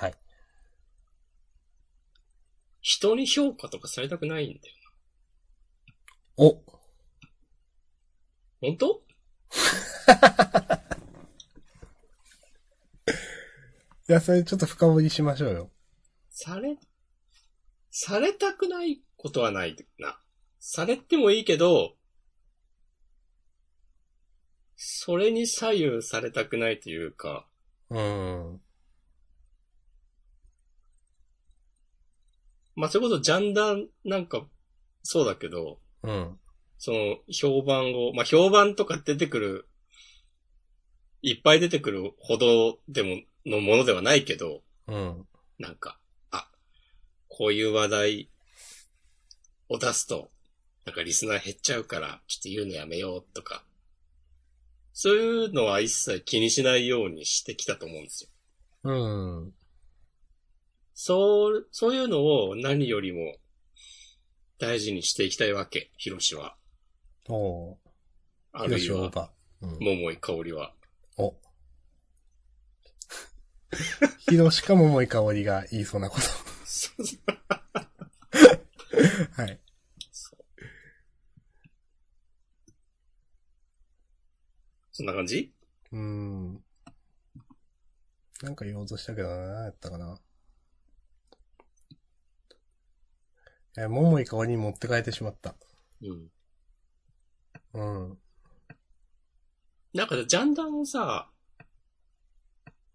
[0.00, 0.14] はい。
[2.80, 4.74] 人に評価とかされたくないんだよ。
[6.36, 6.62] お
[8.60, 9.02] 本当？
[14.08, 15.70] いや、それちょっと深掘りしましょうよ。
[16.30, 16.76] され、
[17.90, 20.18] されたくないことはないな。
[20.58, 21.96] されてもいいけど、
[24.76, 27.46] それに左右されたくないというか、
[27.90, 28.60] うん。
[32.74, 34.46] まあ、それこそジャンダンなんか、
[35.02, 36.38] そうだけど、うん。
[36.78, 39.68] その、評判を、まあ、評判とか出てくる、
[41.22, 45.26] いっぱい出てくるほどでも、のものではないけど、うん。
[45.58, 45.98] なんか、
[46.30, 46.48] あ、
[47.28, 48.30] こういう話題
[49.68, 50.30] を出すと、
[50.84, 53.62] なんかリスナー減っちゃうから、ちょっと言うのやめようとか、
[54.92, 58.30] そういうのは一切気にしないようにしてきたと思うんですよ。
[58.84, 58.92] う
[59.46, 59.54] ん。
[61.04, 63.34] そう、そういうのを何よりも
[64.60, 66.56] 大事にしていきたいわけ、ヒロシは。
[67.28, 67.76] お
[68.52, 69.32] あるいは。
[69.62, 69.78] うん。
[69.80, 70.72] 桃井香りは。
[71.16, 71.34] お。
[74.30, 76.26] 広しか桃井香りが言いそうなこと。
[79.42, 79.60] はい。
[84.92, 85.52] そんな感じ？
[85.90, 86.64] うーん。
[88.42, 90.20] なんか言おうとしたけどな、何やったかな。
[93.76, 95.54] え、桃井香りに持って帰ってしまった。
[96.02, 96.30] うん。
[97.74, 98.18] うん。
[99.94, 101.28] なんかさ、ジャンダンもさ、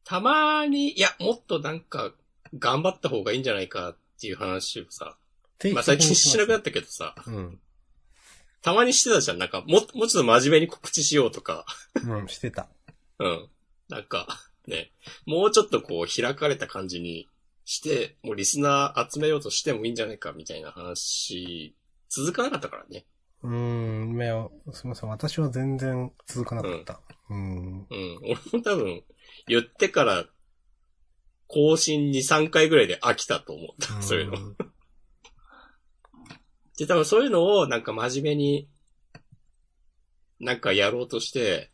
[0.04, 2.14] たまに、いや、もっとなんか、
[2.58, 5.18] 頑張った方がいいんじゃないかっていう話をさ、
[5.60, 7.60] 定まあ最近しなくなっったけどさ、うん。
[8.62, 9.38] たまにしてたじゃん。
[9.38, 11.66] なんか、も、もうちょっと真面目に告知しようとか、
[12.04, 12.68] うん、してた。
[13.20, 13.50] うん。
[13.90, 14.28] なんか、
[14.68, 14.92] ね、
[15.26, 17.28] もうちょっとこう、開かれた感じに
[17.70, 21.76] して、もうリスナー集めようとしてもいいんじゃないかみたいな話、
[22.08, 23.06] 続かなかったからね。
[23.44, 25.10] うーん、めよ、すみません。
[25.10, 27.02] 私は全然続かなかった。
[27.30, 27.80] うん。
[27.80, 27.86] うん。
[28.24, 29.04] 俺も多分、
[29.50, 30.26] 言ってから、
[31.48, 34.02] 更新2、3回ぐらいで飽きたと思った。
[34.02, 34.40] そういうの。
[34.40, 34.56] ん
[36.78, 38.70] で、多分そういうのをなんか真面目に、
[40.40, 41.70] なんかやろうとして、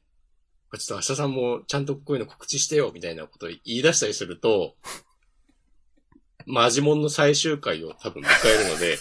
[0.76, 4.76] ちょっと明日さんもちゃんとこういうの告知してよ、みたいなことを言い出したりすると、
[6.46, 8.98] マジモンの最終回を多分迎えるので、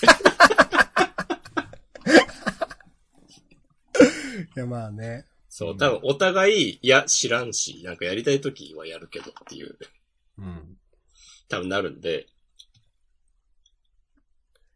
[4.56, 5.24] いや、まあね。
[5.48, 9.76] そう、多分お互い、いや、知らんし、なんかやりたい時はやるけどっていう、
[10.38, 10.76] うん。
[11.48, 12.26] 多分なるんで、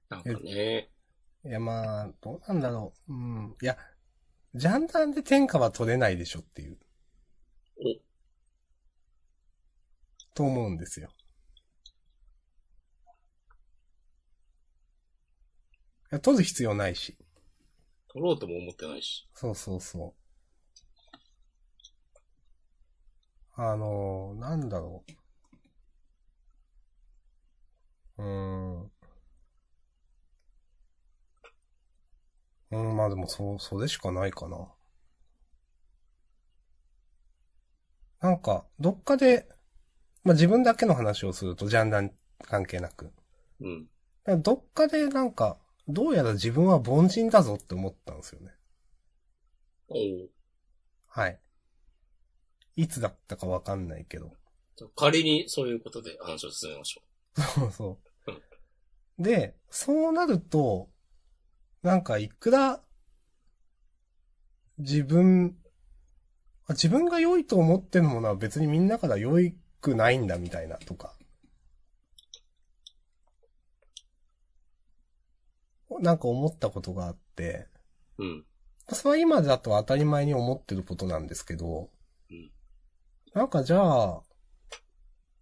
[0.08, 0.90] なんかね、
[1.44, 3.12] いや、まあ、どうなんだろう。
[3.12, 3.56] うん。
[3.62, 3.76] いや、
[4.54, 6.78] ジャンダンで天下は取れないでしょっていう。
[7.78, 7.82] お、
[10.34, 11.10] と思うんですよ。
[16.10, 17.16] や、取る必要ないし。
[18.08, 19.28] 取ろうとも思ってないし。
[19.34, 20.26] そうそうそう。
[23.60, 25.02] あのー、なんだろ
[28.18, 28.22] う。
[28.22, 28.26] うー
[28.84, 28.90] ん。
[32.70, 34.68] うん、まあでもそう、それしかないかな。
[38.20, 39.48] なんか、どっかで、
[40.24, 43.12] まあ自分だけの話をするとジャンダン関係なく。
[43.60, 44.42] うん。
[44.42, 45.58] どっかでなんか、
[45.88, 48.50] どうやら自分は凡人だぞって思ったんですよね。
[49.88, 50.30] おう
[51.06, 51.40] はい。
[52.76, 54.32] いつだったかわかんないけど。
[54.94, 57.02] 仮にそういうことで話を進めましょ
[57.40, 57.98] そうそ
[59.18, 59.22] う。
[59.22, 60.90] で、そうなると、
[61.82, 62.82] なんかいくら、
[64.78, 65.56] 自分、
[66.66, 69.38] あ自分が良いと思ってるものは別にみんなから良
[69.80, 71.15] くないんだみたいなとか。
[76.00, 77.66] なんか思ったことがあって、
[78.18, 78.24] う。
[78.24, 78.44] うん。
[78.92, 81.90] それは今だと当たり前に思ってることなんですけど、
[82.30, 82.50] うん
[83.34, 84.22] なんかじゃあ、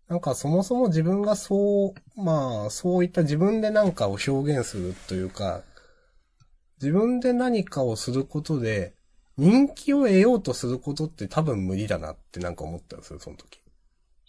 [0.08, 5.62] なんかそもそも自分がそう、まあ、そういった自分で何かを表現するというか、
[6.82, 8.96] 自分で何かをすることで、
[9.36, 13.60] 人気を得ようとすることって多分無理だなってなんか思ったんですよ、その時。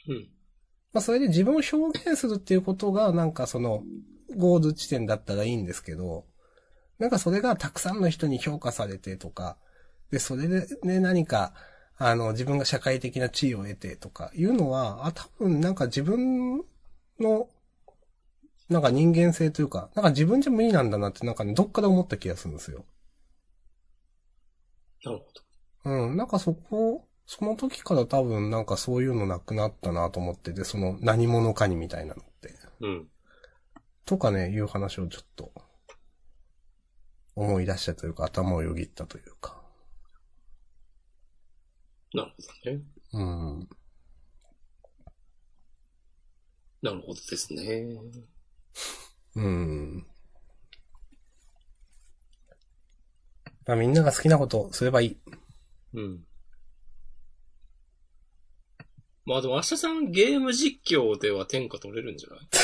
[0.09, 0.29] うん。
[0.93, 3.83] まあそれで自分を表現するっていうことがなんかその
[4.35, 6.25] ゴール地点だったらいいんですけど、
[6.99, 9.57] なんかそれがたくさんの人に評価されてとか、
[10.11, 11.53] で、それでね、何か、
[11.97, 16.63] あの、自分が社会的な地位を得てとかいうのは、あ、多分なんか自分
[17.19, 17.49] の、
[18.69, 22.85] なんか人間性というか、なんか自分じゃ無理なんだなってなんかね、どっかで思った気がするんですよ。
[25.03, 25.25] なるほ
[25.85, 25.91] ど。
[26.07, 32.53] うん、なんかそこ、その時から多分なんかそういうのなくなったなと思ってて、その何者かにみたいなのって。
[32.81, 33.07] うん。
[34.05, 35.51] とかね、いう話をちょっと、
[37.35, 39.61] 思い出したというか、頭をよぎったというか。
[42.13, 42.35] なるほ
[42.65, 42.81] どね。
[43.13, 43.69] うん。
[46.81, 47.97] なるほどですね。
[49.35, 50.07] うん。
[53.65, 55.17] まあみんなが好きなことをすればいい。
[55.93, 56.23] うん。
[59.25, 62.39] まあでも明日さんゲーム実況では天下取れるんじゃない？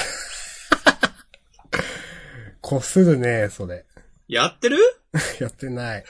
[2.61, 3.85] こするね、それ。
[4.27, 4.77] やってる？
[5.39, 6.05] やってない。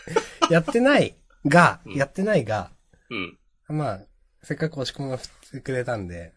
[0.49, 2.71] やってないが、うんやってないが、
[3.09, 3.39] うん。
[3.67, 4.01] まあ、
[4.43, 6.33] せっかく押し込みが振ってくれたんで、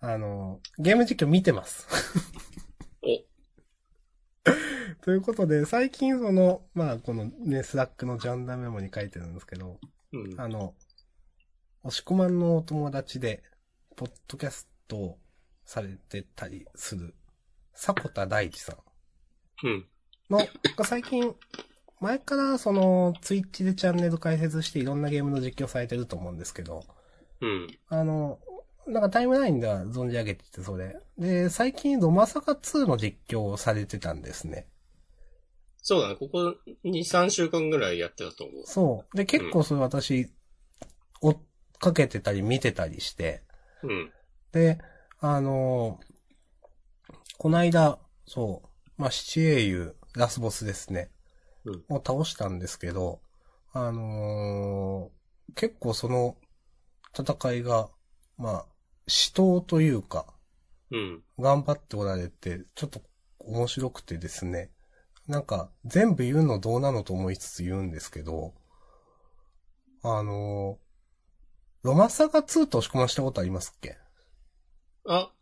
[0.00, 1.86] あの、ゲーム実況見てます。
[3.02, 3.32] お。
[5.04, 9.78] ということで、最近その、まあ、このね、 Slack のアジェンダメモに書いてるんですけど、
[10.12, 10.40] うん。
[10.40, 10.74] あの、
[11.84, 13.42] 押し込まんのお友達で、
[13.96, 15.18] ポッドキャストを
[15.64, 17.14] されてたりする、
[17.74, 18.76] 迫田大地さん
[19.66, 19.86] うん。
[20.30, 20.46] の、
[20.76, 21.34] が最近、
[22.00, 26.84] 前からその、ツイッチでチャンネル開設していろんなゲームの実況されてると思うんですけど、
[27.40, 27.78] うん。
[27.88, 28.38] あの、
[28.86, 30.96] なんかタイムラインでは存じ上げてて、それ。
[31.18, 34.66] で、最近、ロマサガ2の実況をされてたんですね。
[35.78, 36.16] そうだね。
[36.16, 36.54] ここ
[36.84, 38.62] 2、3週間ぐらいやってたと思う。
[38.64, 39.16] そう。
[39.16, 40.32] で、結構それ私、
[41.20, 41.36] 追っ
[41.78, 43.42] かけてたり見てたりして、
[43.82, 44.12] うん。
[44.52, 44.78] で、
[45.20, 46.00] あの
[47.42, 51.10] こないだ、そう、まあ、七英雄、ラスボスですね。
[51.64, 53.20] うんを倒したんですけど、
[53.72, 55.22] あのー
[55.54, 56.36] 結構その
[57.18, 57.90] 戦いが、
[58.38, 58.66] まあ、
[59.06, 60.26] 死闘というか、
[60.90, 61.22] うん。
[61.38, 63.02] 頑張っておられて、ちょっと
[63.40, 64.70] 面白くてですね。
[65.26, 68.54] なんか、全部言うのどうなのと思いつつ言うんですけど、
[70.02, 70.82] あのー
[71.88, 73.96] ロマサガ2と押し込ましたことありますっけ？
[75.04, 75.32] あ、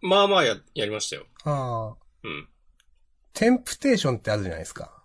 [0.00, 1.26] まあまあや、やりましたよ。
[1.44, 2.48] ああ、うん。
[3.32, 5.04] テンプテーションってあるじゃないですか。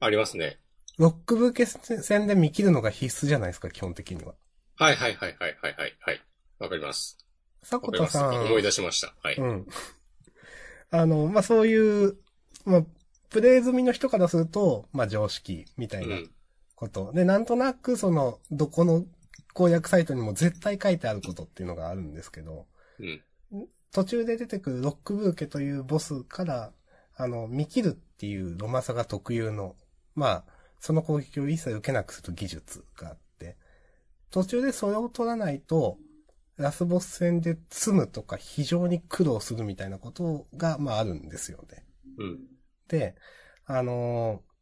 [0.00, 0.58] ありますね。
[0.98, 4.34] ロックブーケ戦で見切るのが必須じゃないですか、基本的には。
[4.76, 5.96] はいはいはいはいはいはい。
[6.00, 6.22] はい。
[6.58, 7.18] わかります。
[7.62, 8.12] わ迫かります。
[8.14, 8.44] 田さん。
[8.46, 9.14] 思い出しました。
[9.22, 9.36] はい。
[9.36, 9.66] うん。
[10.90, 12.16] あの、まあ、そういう、
[12.64, 12.82] まあ、
[13.30, 16.30] プレイ済みの人からすると、まあ、常識みたいなうん。
[16.76, 17.12] こと。
[17.12, 19.04] で、なんとなく、その、どこの
[19.52, 22.66] 攻略サイトにも絶対書いてあることっていうのがあるんですけど、
[23.00, 23.68] うん。
[23.92, 26.72] 途中で出てくるロックブーケというボスから、
[27.16, 29.76] あの、見切るっていうロマサが特有の、
[30.14, 30.44] まあ、
[30.80, 33.56] その攻撃を一切受けなくする技術があって、
[34.30, 35.98] 途中でそれを取らないと、
[36.56, 41.84] ラスボス戦で積むとか非常に苦労するみたいなことが、まああるんですよね。
[42.18, 42.38] うん。
[42.88, 43.14] で、
[43.66, 44.56] あのー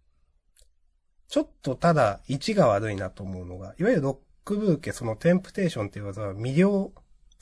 [1.34, 6.92] ちょっとただ位置が悪いなと思うのが、いわゆるロックブーケ、そのテンプテーションっていう技は魅了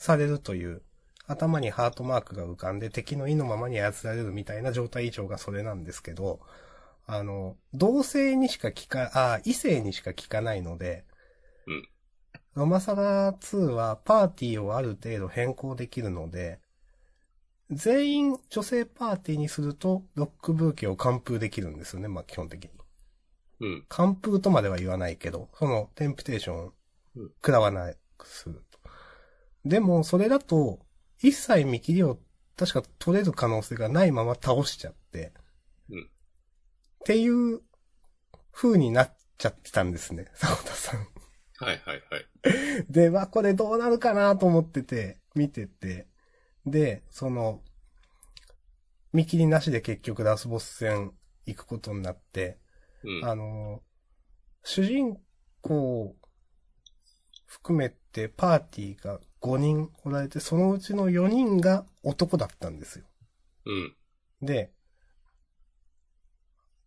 [0.03, 0.81] されるという、
[1.27, 6.41] 頭にハートマークが浮かんで敵の意のままに操られるみたいな状態以上がそれなんですけど、
[7.05, 11.05] あの、同性にしか聞か、あ、異性にしか聞かないので、
[11.67, 11.89] うん
[12.55, 16.59] ロマサガ2はパーティーをある程度変更できるので、
[17.71, 22.71] 全員女性パーティーにすると、ロックブーケを完封できるんですよね、まあ基本的に。
[23.61, 23.85] うん。
[23.87, 26.73] 完封とまでは言わないけど、そのテンプテーション
[27.41, 28.72] 食らわないくすると。
[29.65, 30.79] でも、それだと、
[31.19, 32.19] 一切見切りを
[32.57, 35.33] 確か取れる可能性がないまま倒しちゃって、
[35.89, 37.59] うんっていう
[38.53, 40.99] 風になっちゃってたんですね、坂田さん。
[41.57, 42.85] はいはいはい。
[42.89, 46.07] で、まあ、これどうなるかなと思ってて、見てて、
[46.65, 47.61] で、その、
[49.11, 51.11] 見切りなしで結局ラスボス戦
[51.45, 52.57] 行くことになって、
[53.03, 53.25] うん。
[53.25, 53.81] あの、
[54.63, 55.17] 主人
[55.61, 56.15] 公
[57.45, 63.05] 含めてパーティーが5人おられて、そのうちの4人が男だったんですよ。
[63.65, 63.95] うん。
[64.41, 64.71] で、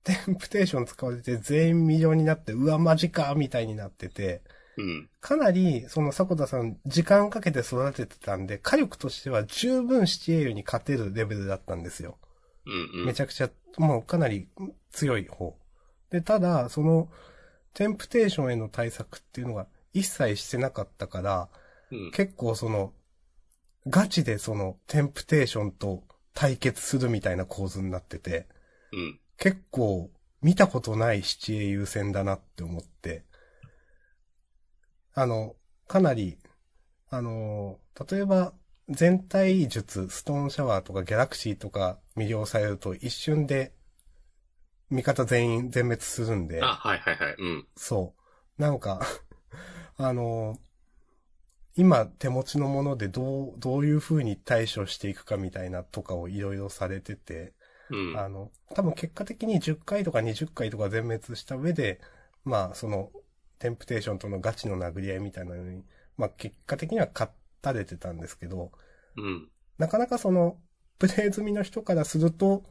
[0.05, 4.41] テンプテーション使われて全員魅了になって、うわ、マジかみたいになってて、
[4.79, 5.11] うん。
[5.21, 12.17] かなり、その迫田さん、時間かけて育ててたんで、火力としては十分七英雄に勝てるレベルだったんですよ。
[12.65, 13.01] うん。
[13.01, 13.07] うん。
[13.07, 14.49] めちゃくちゃ、もうかなり
[14.93, 15.59] 強い方。
[16.09, 17.11] で、ただ、その、
[17.75, 21.49] テンプテーションへの対策っていうのが一切してなかったから、
[21.91, 22.11] うん。
[22.12, 22.93] 結構その、
[23.87, 28.47] ガチでその、テンプテーションと対決するみたいな構図になってて、
[28.93, 29.20] うん。
[29.39, 30.11] 結構
[30.43, 33.24] 見たことない七英雄戦だなって思って、
[35.14, 35.57] あの、
[35.89, 36.39] かなり、
[37.09, 37.78] あの、
[38.11, 38.53] 例えば、
[38.89, 43.72] 全体術、ストーンシャワーとかギャラクシーとか魅了されると一瞬で
[44.91, 47.34] 味方全員全滅するんで、あ、はいはいはい。
[47.39, 47.66] うん。
[47.76, 48.14] そ
[48.59, 48.62] う。
[48.62, 49.01] なんか、
[49.99, 50.59] あの、
[51.77, 57.53] 今手持ちのものでどう、どういう風に対処していくかみたいなとかをいろいろされてて、
[57.91, 58.18] うん。
[58.18, 62.01] あの、多分結果的に10回とか20回とか全滅した上で、
[62.45, 63.11] まあその、
[63.59, 65.85] テンプテーションとのガチの殴り合いみたいなのに、
[66.16, 68.72] まあ結果的には勝たれてたんですけど、
[69.16, 69.49] うん。
[69.79, 70.59] なかなかその、
[70.99, 72.64] プレイ済みの人からすると、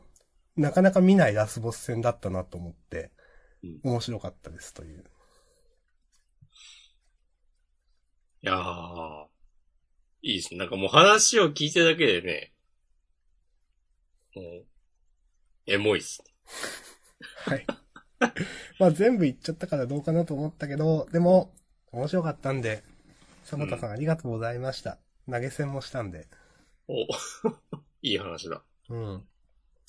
[0.56, 3.12] なかなか見ないラスボス戦だったなと思って
[3.64, 5.04] うん、面白かったですという。
[8.46, 9.26] いやー。
[10.22, 10.60] いいですね。
[10.60, 12.54] なんかもう話を聞いてるだけでね、
[14.36, 14.66] もう、
[15.66, 16.32] エモいっすね。
[17.44, 17.66] はい。
[18.78, 21.56] まあ全部言っちゃったからどうかなと思ったけど、でも、
[21.92, 22.84] 面白かったんで、
[23.46, 25.00] サボタさんありがとうございました。
[25.28, 26.28] 投げ銭もしたんで。
[26.88, 27.02] お、
[28.04, 28.64] いい話だ。
[28.90, 29.28] うん。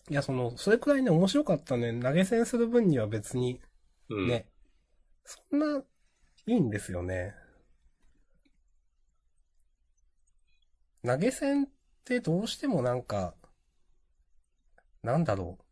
[0.08, 1.92] いや、その、それくらいね、面白かったね。
[2.00, 3.60] 投げ銭する分には別に、
[4.08, 4.28] うん。
[4.28, 4.48] ね、
[5.24, 5.84] そんな、
[6.46, 7.34] いいんですよね。
[11.06, 11.68] 投げ銭っ
[12.04, 13.34] てどうしてもなんか、
[15.02, 15.64] なんだろう。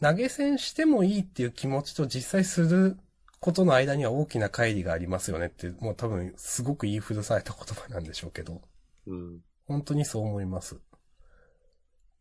[0.00, 2.96] 投げ銭してもいいっていう気持ちと実際する
[3.38, 8.62] ことの間には大きな乖離がありますよねって、もう多分すごく言い古された言葉なんでしょうけど。
[9.06, 9.40] うん。
[9.66, 10.80] 本当にそう思います。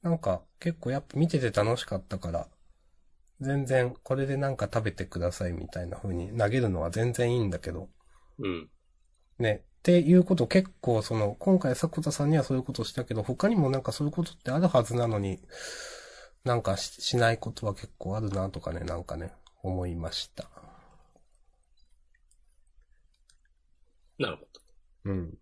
[0.02, 2.48] なんか結構やっぱ見てて楽しかったから、
[3.40, 7.90] 全然これでなんか食べてくださいみたいな風に投げるのは全然いいんだけど、
[8.40, 8.70] うん。
[9.40, 9.64] ね。
[9.82, 15.40] っていうこと結構その、今回迫田さんにはそういうことしたけど、他にもなんかそういうことってあるはずなのに、
[16.44, 20.48] なんかししないことは結構あるなとかね、なんかね、思いました。
[24.20, 24.62] なるほど。
[25.06, 25.38] うん。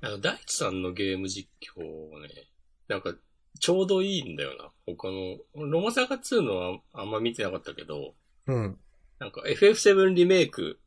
[0.00, 1.48] なんか、大地さんのゲーム実
[1.78, 2.28] 況はね、
[2.88, 3.14] なんか、
[3.60, 4.72] ちょうどいいんだよな。
[4.84, 8.16] 他の、ロマサガ2のはあんま見てなかったけど、
[8.48, 8.80] うん。
[9.20, 10.80] なんか FF7 リメイク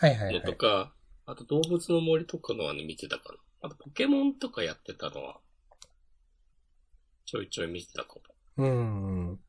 [0.00, 0.42] のはいはいはい。
[0.42, 0.92] とか、
[1.26, 3.38] あと動物の森とかのはね、見てたかな。
[3.62, 5.40] あとポケモンとかやってたのは、
[7.26, 8.64] ちょいちょい見てたかも。
[8.64, 9.40] うんうん。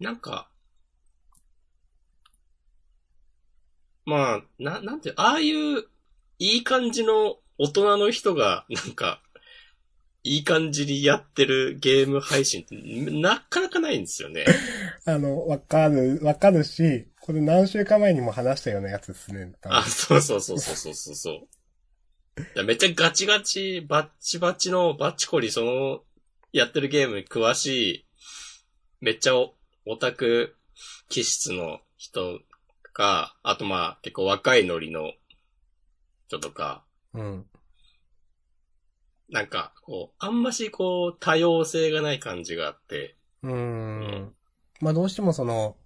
[0.00, 0.50] なんか、
[4.04, 5.84] まあ、な、なんていう、ああいう、
[6.38, 9.22] いい感じの大人の人が、なんか、
[10.24, 12.76] いい感じにやってるゲーム配信って、
[13.12, 14.44] なかなかないんですよね。
[15.06, 19.52] あの、わかる、わかるし、これ何週間前にも話したようなやつですね。
[19.64, 21.34] あ、そうそうそうそうそうそうそう。
[22.38, 26.00] いやめっちゃガチガチ、バッチバチの、バッチコリ、その、
[26.52, 28.06] やってるゲームに詳しい、
[29.00, 29.54] めっちゃオ
[29.86, 30.56] オタク
[31.08, 32.40] 気質の人
[32.94, 35.12] か、あとまあ、結構若いノリの
[36.28, 36.82] 人とか、
[37.12, 37.46] うん。
[39.28, 44.34] なんか、こう、あんましこう、多様性がない感じがあって、うん。
[44.84, 45.76] まあどうしてもその、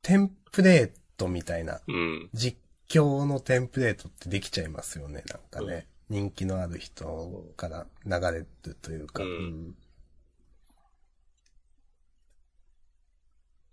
[0.00, 2.58] テンプレートみたいな、うん、実
[2.88, 5.86] 況のテンプレートってできちゃいますよね、なんかね。
[6.08, 8.46] 人気のある人から流れる
[8.80, 9.22] というか。
[9.22, 9.76] うん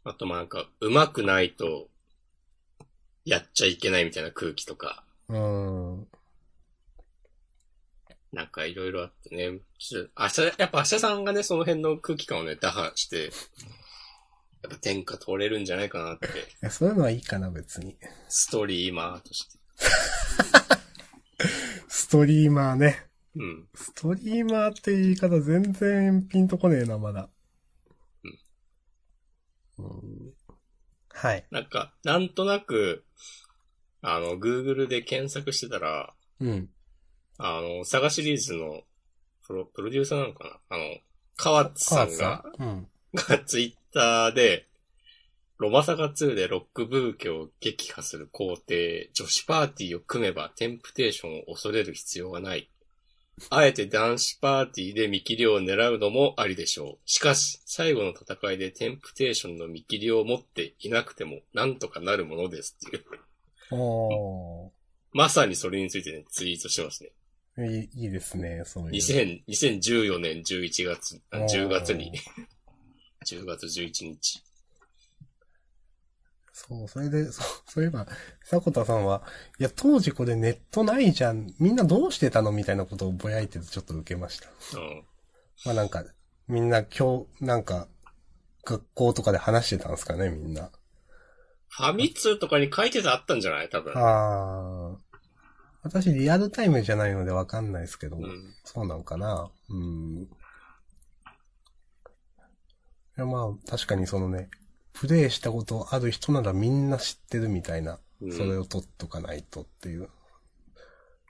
[0.04, 1.88] あとまあなんか、上手くないと、
[3.24, 6.00] やっちゃいけないみたいな空気とか、うん。
[6.00, 6.08] うん
[8.32, 9.60] なんかいろいろあってね。
[10.60, 13.32] やっぱ明日さんがね、その辺の空気感をね、打破して、
[14.62, 16.30] やっぱ天下取れるんじゃないかなって、い
[16.62, 17.98] やそういうのはいいかな、別に。
[18.28, 19.60] ストリーマーとして。
[21.88, 23.08] ストリーマーね。
[23.36, 23.68] うん。
[23.74, 27.30] ストリーマーって言い方全然ピンとこねえな、まだ。
[29.78, 30.34] うん。
[31.10, 31.46] はい。
[31.52, 33.06] なんか、なんとなく、
[34.02, 36.70] あの、Google で検索してたら、うん。
[37.38, 38.84] あの、サガシリーズの
[39.46, 40.84] プロ、プロデューサーなのかなあの、
[41.36, 42.88] 河津さんが、うん。
[43.14, 44.68] がツイッターで、
[45.58, 52.70] ロマサガ2でロックブーケを撃破する皇帝、女子パーティーを組めばテンプテーションを恐れる必要がない。
[53.50, 56.98] あえて男子パーティーで見切りを狙うのもありでしょう。
[57.06, 63.04] しかし、最後の戦いでテンプテーションの見切りを持っていなくても、なんとかなるものですっていう。
[65.12, 67.12] まさにそれについてね、ツイートしてますね。
[67.68, 68.92] いいいいですね、そういう。
[68.92, 72.14] 2000 2014年11月、あおー10月に、
[73.26, 74.44] 10月11日。
[76.54, 78.06] そう、それで、そう、そういえば、
[78.44, 79.24] 迫田さんは、
[79.60, 81.54] いや、当時これネットないじゃん。
[81.60, 84.50] みんなどうしてたのみたいなことをぼやいててちょっと受けました。
[84.78, 85.04] うん。
[85.66, 86.04] まあなんか、
[86.48, 87.88] みんな今日、なんか、
[88.66, 90.70] 学校とかで話してたんですかね、みんな。
[91.70, 93.70] ファミ通とかに書いてたあったんじゃない？
[93.70, 93.94] 多分。
[93.96, 94.98] あー。
[95.82, 98.54] 私リアルタイムじゃないのでわかんないですけど、うん。
[98.66, 99.50] そうなんかな。
[99.70, 100.28] うん。
[103.20, 104.50] いやまあ、確かにそのね、
[104.94, 110.10] プレイしたことある人ならみんな知ってるみたいな、うんそれを取っとかないとっていう。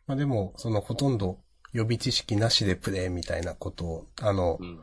[0.06, 1.40] まあでも、そのほとんど
[1.74, 4.80] 予備知識なしでプレイみたいなことを、あのう、ん。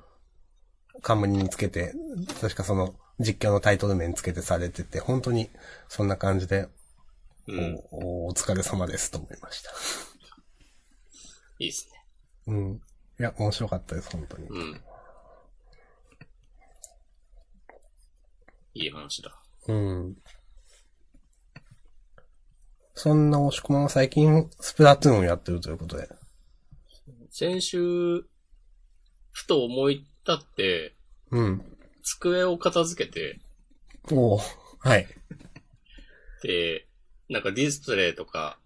[1.00, 1.94] 冠につけて、
[2.40, 5.48] 確かその実況のタイトル面つけてされてて、本当に
[5.88, 6.68] そんな感じで、
[7.46, 7.80] うん。
[7.92, 9.70] おお疲れ様ですと思いました。
[11.60, 12.04] いいですね。
[12.48, 12.80] うん。
[13.20, 14.48] いや、面白かったです、本当に。
[14.48, 14.80] うん。
[18.76, 19.34] いい話だ。
[19.68, 20.16] うん。
[22.94, 26.08] そんな押し込まは最近、スプラトゥーンをやってるということで。
[27.30, 28.24] 先週、
[29.32, 30.94] ふと思い立って、
[31.30, 31.78] うん。
[32.02, 33.40] 机を片付けて、
[34.12, 34.40] おお
[34.78, 35.06] はい。
[36.42, 36.86] で、
[37.28, 38.58] なんかディスプレイとか、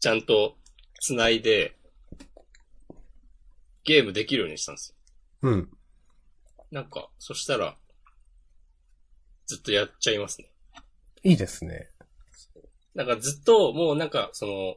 [0.00, 0.56] ちゃんと
[1.00, 1.76] 繋いで、
[3.84, 4.94] ゲームできるようにしたんです
[5.42, 5.50] よ。
[5.50, 5.70] うん。
[6.70, 7.76] なんか、そしたら、
[9.46, 10.50] ずっとやっちゃいますね。
[11.22, 11.90] いいですね。
[12.94, 14.76] なんかずっと、もうなんか、その、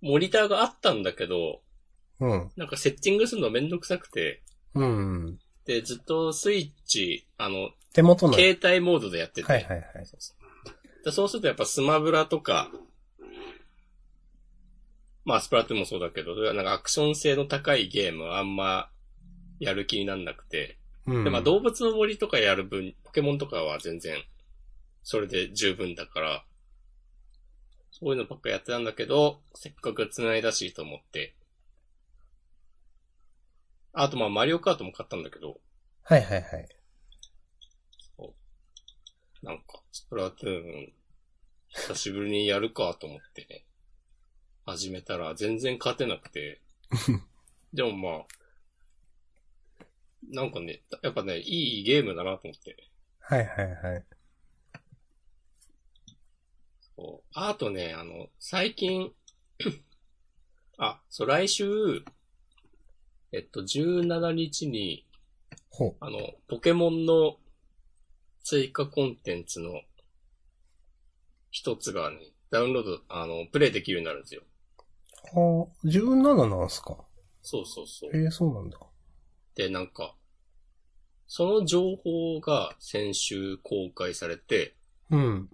[0.00, 1.62] モニターがあったんだけど、
[2.20, 2.50] うん。
[2.56, 4.42] なんかセッティングするのめんどくさくて、
[4.74, 5.38] うん。
[5.64, 8.34] で、ずっとスイッチ、あの、手元の。
[8.34, 10.06] 携帯モードでやってて、はいはいはい。
[10.06, 12.70] そうそうでそうするとやっぱスマブラとか、
[15.24, 18.88] まあスプラトゥーンもそうだけど、なんかアクション性の高いゲームはあんま
[19.58, 21.24] やる気になんなくて、うん。
[21.24, 24.16] でまあ動物の森とかやる分、ポケモンとかは全然、
[25.02, 26.44] それで十分だから、
[27.90, 31.34] そういうのばっかやってたんだけど、せっかく繋いだしと思って、
[33.92, 35.60] あとまあマリオカートも買ったんだけど、
[36.04, 36.68] はいはいはい。
[39.42, 40.92] なんか、スプラトゥーン、
[41.68, 43.64] 久しぶりにやるかと思ってね、
[44.64, 46.60] 始めたら全然勝てなくて、
[47.74, 48.26] でもまあ、
[50.30, 52.76] なんかね、やっぱね、いいゲームだなと思って。
[53.20, 54.04] はいはいはい。
[56.96, 59.12] そうあとね、あの、最近、
[60.78, 61.64] あ、そう、来週、
[63.32, 65.06] えっと、17日に、
[65.70, 66.18] ほあの、
[66.48, 67.36] ポケモンの
[68.44, 69.80] 追加コンテンツの
[71.50, 72.18] 一つがね、
[72.50, 74.42] ダウンロード、あの、プレイできるようになるんですよ。
[75.34, 75.38] う。
[75.40, 76.96] はあ、17なんすか？
[77.42, 78.10] そうそうそう。
[78.16, 78.78] ええそうなんだ。
[79.54, 80.14] で、なんか、
[81.26, 84.76] その情報が先週公開されて、
[85.10, 85.50] うん。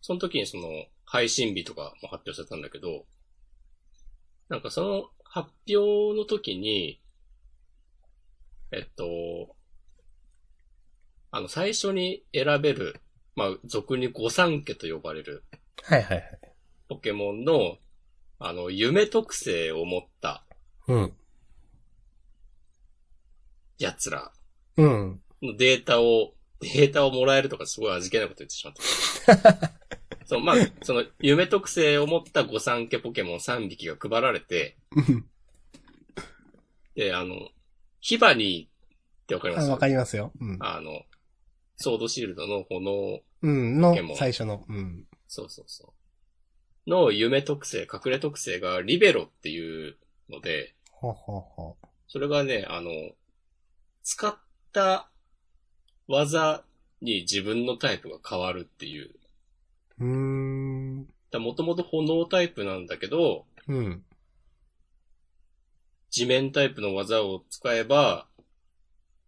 [0.00, 0.68] その時にその
[1.04, 3.06] 配信日とかも発表されたんだけど、
[4.48, 7.00] なんかその発表の時に、
[8.70, 9.56] えっと、
[11.30, 13.00] あの最初に選べる、
[13.34, 15.44] まあ俗に御三家と呼ばれる
[15.82, 16.38] はいはいはい。
[16.88, 17.76] ポケモンの、
[18.38, 20.44] あの、夢特性を持った
[20.88, 21.12] うん。
[23.78, 24.32] 奴ら
[24.76, 25.20] うん。
[25.42, 28.74] のデータを、データをもらえるとかすごい味気ないこと言ってしまっ
[29.42, 29.72] た。
[30.26, 34.76] そう、まあ、その、夢特性を持った御三家ポケモン3匹が配られて、
[36.94, 37.50] で、あの、
[38.00, 39.68] ヒバニーってわかります？
[39.68, 40.32] あわかりますよ。
[40.40, 40.56] うん。
[40.60, 41.02] あの、
[41.76, 43.80] ソードシールドの炎、うん。
[43.80, 44.64] のポケモン、最初の。
[44.68, 45.04] うん。
[45.28, 45.92] そうそうそ
[46.86, 46.90] う。
[46.90, 49.96] の夢特性、隠れ特性がリベロっていう
[50.30, 51.76] ので、ほほほ。
[52.08, 52.90] それがね、あの、
[54.06, 54.36] 使っ
[54.72, 55.08] た
[56.06, 56.62] 技
[57.02, 59.10] に自分のタイプが変わるっていう。
[59.98, 61.08] うーん。
[61.32, 64.04] もともと炎タイプなんだけど、うん。
[66.10, 68.28] 地面タイプの技を使えば、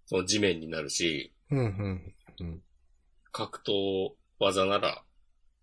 [0.07, 2.15] その地面になるし、うん、うん。
[2.39, 2.63] うん。
[3.33, 5.03] 格闘技なら、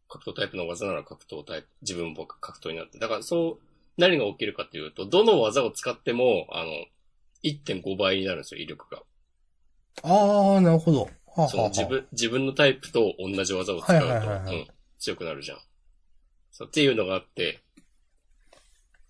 [0.10, 3.00] 格闘タイプの技なら格闘タイプ、自分も格闘になって。
[3.00, 3.66] だからそう、
[3.98, 6.72] 何が起きるかっていうと、どの技を使っても、あの、
[7.46, 9.04] 1.5倍になるんですよ、威力が。
[10.04, 11.04] ああ、なるほど。
[11.04, 14.68] はあ、はあはあ、その自分、自分のタイプと同じ技を使うと、はいはいはいはいうん、
[14.98, 15.60] 強くなるじゃん。
[16.52, 17.62] そう、っていうのがあって、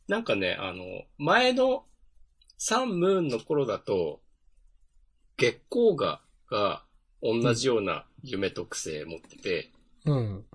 [0.07, 0.83] なんかね、あの、
[1.17, 1.85] 前の
[2.57, 4.21] サンムーンの頃だと、
[5.37, 6.83] 月光河が
[7.21, 9.71] 同じような夢特性持ってて、
[10.05, 10.45] うん。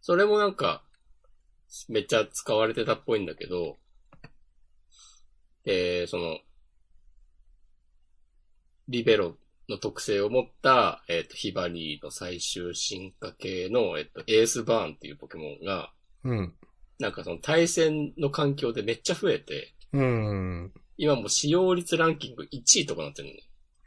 [0.00, 0.82] それもなんか、
[1.88, 3.76] めっちゃ使われてたっぽいんだけど、
[5.64, 6.38] で、その、
[8.88, 9.36] リベロ
[9.68, 15.92] の特性を持った、えっ、と、ヒバリーの最終進化系の、えっ、と、エースバーンっていうポケモンが、
[16.24, 16.54] うん。
[16.98, 20.72] なんかその対戦の環境でめっちゃ増えて、うん。
[20.96, 23.40] 今もう使用率ランキング1位とかなってるのね。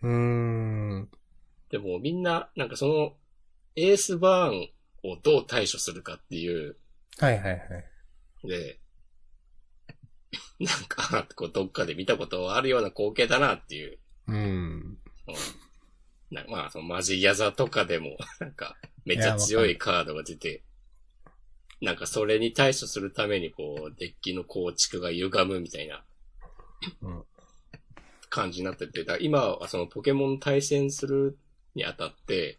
[0.04, 0.10] うー
[1.04, 1.10] ん。
[1.70, 3.14] でもみんな、なんかその、
[3.76, 4.70] エースバーン
[5.04, 6.78] をどう対処するかっていう、
[7.18, 8.48] はいはいはい。
[8.48, 8.80] で、
[10.60, 13.98] なんか、こうどっかで見たことあるような光景だなっていう。
[14.28, 14.36] うん。
[14.36, 14.98] うん
[16.32, 20.64] な まあ、そのマジギャザとかでも、 なんか、めっちゃ強いカードが出て、
[21.82, 26.06] なんかそれに対処するためにこう、デッキの構築が歪むみたいな
[27.02, 27.26] うん
[28.30, 31.38] 感じになってて、だ今はそのポケモン対戦する
[31.76, 32.58] にあたって、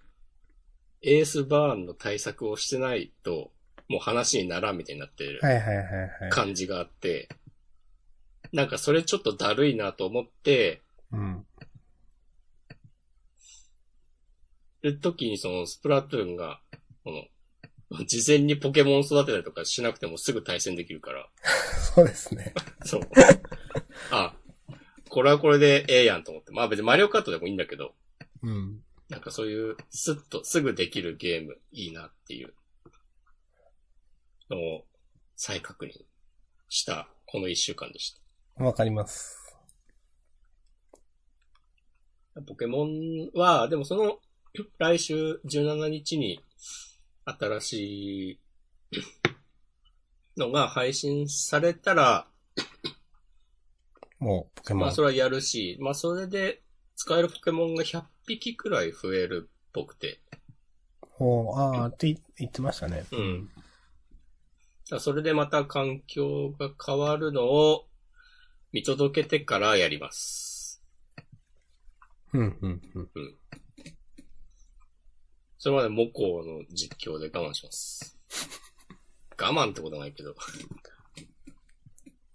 [1.01, 3.51] エースバーンの対策をしてないと、
[3.89, 5.41] もう話にならんみたいになってる。
[6.31, 7.29] 感じがあって、
[8.53, 11.47] なんかそれちょっとだるいなと思って、うん。
[14.83, 16.61] る時にそのスプラトゥーンが、
[17.05, 21.29] この、事前にポケモン育てたりとかしなくてもすぐ対戦できるから、
[21.95, 22.55] そうですね。
[22.85, 23.03] そう。
[24.11, 24.35] あ、
[25.09, 26.53] これはこれでええやんと思って。
[26.53, 27.95] まあ別にマリオカートでもいいんだけど、
[28.43, 28.83] うん。
[29.11, 32.55] なんかそういうスッとすぐできるゲームいいなっていう
[34.49, 34.87] のを
[35.37, 35.91] 再確認
[36.71, 38.17] したこの一週間でし
[38.57, 38.65] た。
[38.65, 39.39] わかります。
[42.47, 44.19] ポケモンは、でもその、
[44.79, 46.45] 来週17日に
[47.25, 48.41] 新しい
[50.37, 52.27] のが配信されたら、
[54.19, 54.83] もう、ポケモン。
[54.83, 56.63] まあそれはやるし、まあそれで
[56.97, 60.21] 使えるポケモンが100匹くらい増えるっぽくて、
[61.19, 63.07] おああ、って言ってましたね。
[63.13, 63.49] うん。
[64.91, 67.87] だそれでまた環境が変わるのを
[68.73, 70.83] 見届けてからやります。
[72.33, 73.09] うん、うん、うん。
[75.63, 78.19] それまでモコの実況で我慢します。
[79.41, 80.35] 我慢ってことないけど。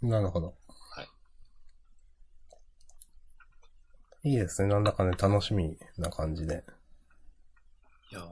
[0.02, 0.56] なるほど。
[0.92, 1.04] は
[4.24, 4.30] い。
[4.30, 4.70] いいですね。
[4.70, 6.64] なんだかね、楽しみな感じで。
[8.14, 8.28] いやー、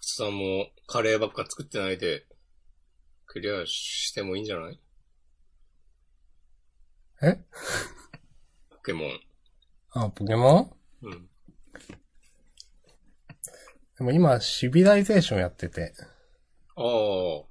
[0.00, 2.24] さんもカレーばっか作ってないで、
[3.26, 4.80] クリアしてもいいんじゃない？
[7.20, 7.44] え？
[8.70, 9.20] ポケモン。
[9.90, 11.08] あ、ポケモン？
[11.08, 11.28] うん。
[14.02, 15.94] でも今、シビライゼーションやってて。
[16.74, 17.44] ああ、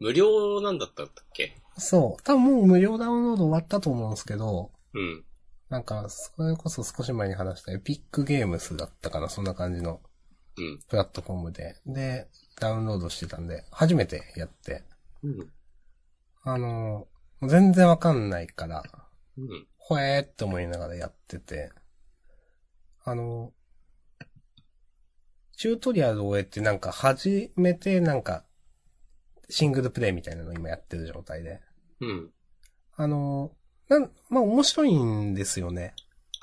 [0.00, 1.56] 無料なんだったっけ？
[1.78, 2.22] そう。
[2.24, 5.24] 多分もう無料ダウンロード終わったと思うんですけど、うん。
[5.68, 10.00] なんか、それこそ少し前に話したエピックゲームスだったかな、そんな感じの
[10.58, 10.80] うん。
[10.88, 11.76] プラットフォームで。
[11.86, 12.26] で、
[12.58, 14.82] ダウンロードしてたんで、初めてやって。
[15.22, 15.52] うん。
[16.42, 17.06] あの、
[17.42, 18.82] 全然わかんないから、
[19.38, 19.68] うん。
[19.78, 21.70] ほえーって思いながらやってて、
[23.04, 23.52] あの、
[25.56, 28.44] チュートリアルを終えてなんか初めてなんか、
[29.48, 31.60] シングルプレイみたいなのを今やってる状態で。
[32.00, 32.30] うん。
[32.96, 33.52] あの、
[33.88, 35.94] なん、まあ面白いんですよね。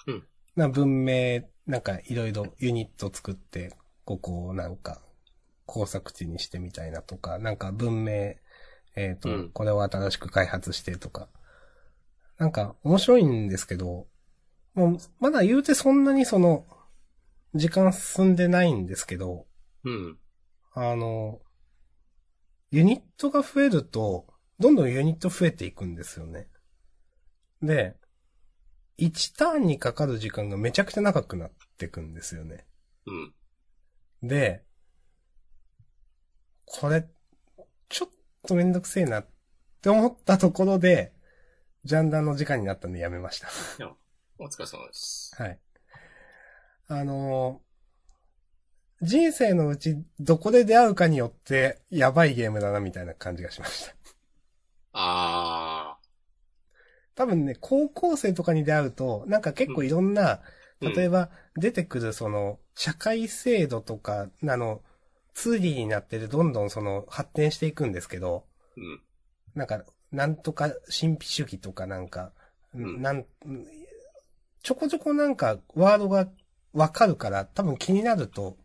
[0.08, 0.24] うん。
[0.56, 3.74] な文明、なんかいろいろユニット作って、
[4.06, 5.02] ここをなんか
[5.66, 8.36] 工作地にしてみたいなとか、なんか文明、
[8.96, 11.30] えっ、と、うんこれを新しく開発してとか。
[12.38, 14.08] なんか面白いんですけど、
[14.74, 16.66] もうまだ言うてそんなにその、
[17.56, 19.46] 時間進んでないんですけど、
[19.84, 20.18] うん。
[20.74, 21.42] あの、
[22.72, 24.28] ユニットが増えると、
[24.60, 26.48] どんどんユニット増えていくんですよね。
[27.62, 27.96] で、
[28.98, 32.66] 1ターンにかかる時間がめちゃくちゃ長くなっていくんですよね。
[33.06, 34.28] うん。
[34.28, 34.64] で、
[36.66, 37.08] これ、
[37.88, 38.10] ちょっ
[38.46, 39.28] とめんどくせえなっ
[39.82, 41.14] て思ったところで、
[41.86, 43.48] ジャンダンの時間になったんでやめました。
[44.38, 45.34] お疲れ様です。
[45.42, 45.60] はい。
[46.90, 47.70] あのー
[49.02, 53.96] 人生のうちどこで出会うかによってやばいゲームだなみたいな感じがしました。
[54.92, 55.98] あ
[57.16, 60.96] 多分ね、高校生とかに出会うと、なんか結構いろんな、ー。
[60.96, 64.82] 例えば出てくるその、社会制度とか、あの、
[65.34, 68.46] ツーリーになっててどんどんその発展していくんですけど、
[68.78, 69.02] うん。
[69.56, 72.32] なんか、なんとか神秘主義とかなんか、
[72.78, 73.26] んなん、
[74.64, 76.28] ちょこちょこなんかワードが
[76.74, 78.58] わかるから多分気になると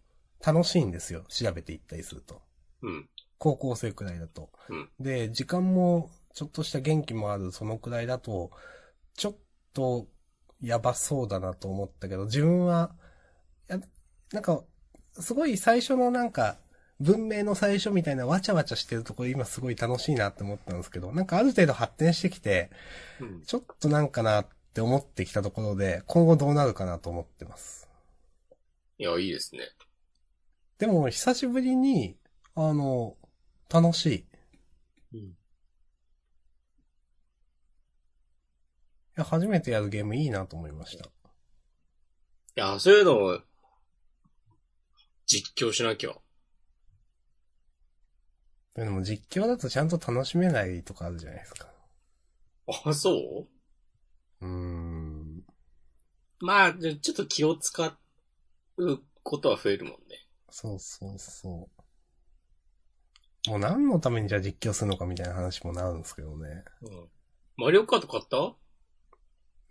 [0.45, 1.25] 楽しいんですよ。
[1.29, 2.43] 調べていったりすると。
[2.83, 3.09] うん。
[3.39, 4.51] 高校生くらいだと。
[4.69, 4.91] うん。
[5.01, 8.51] で、時間もちょっとした元気もあるそのくらいだと、
[9.15, 9.37] ちょっ
[9.73, 10.07] と
[10.61, 12.91] やばそうだなと思ったけど、自分は、
[13.69, 13.79] や
[14.33, 14.63] なんか、
[15.19, 16.57] すごい最初のなんか、
[17.01, 22.71] 文明の最初みたいなわちゃわちゃしてるところ今すごい楽しいなって思ったんですけど、なんかある程度発展してきて、
[23.21, 23.43] うん。
[23.43, 27.84] ちょっとなんかなって思ってきたところで、今後どうなるかなと思ってます。
[28.99, 29.61] いや、いいですね。
[30.79, 32.16] でも、久しぶりに、
[32.55, 33.16] あの、
[33.69, 34.15] 楽しい。
[35.12, 35.37] いうん。
[39.16, 41.05] や、初めてやるゲームいいなと思いました。
[41.05, 41.09] い
[42.55, 43.41] や、そういうのを、
[45.27, 46.15] 実況しなきゃ。
[48.75, 51.69] でも実況だとちゃんと楽しめないとかあるじゃないですか。
[52.87, 53.47] あ、そ
[54.41, 54.45] う？
[54.45, 55.45] うーん。
[56.41, 57.87] まあ、でちょっと気を使
[58.79, 59.99] うことは増えるもんね。
[60.51, 61.69] そうそうそ
[63.47, 63.51] う。
[63.51, 66.65] もう何のためにじゃあ実況するのかみたいな話もなるんですけどね。
[66.83, 67.09] うん。
[67.57, 68.55] マリオカート買った？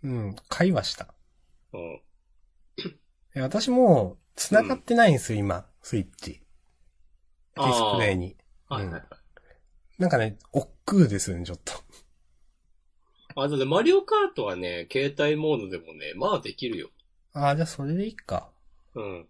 [0.04, 1.14] うん、買いはした。
[1.72, 2.02] うん。
[3.34, 6.42] え私も、繋がってないんですよ、今、スイッチ。
[7.56, 8.36] ディスプレイに。
[8.68, 9.04] はいはいはい。
[9.98, 11.72] なんかね、億劫ですよね、ちょっと。
[13.36, 16.90] あ、だってマリオカートはね、携帯モードでもね、まあできるよ。
[17.32, 18.52] ああ、じゃあそれでいいか。
[18.94, 19.28] うん。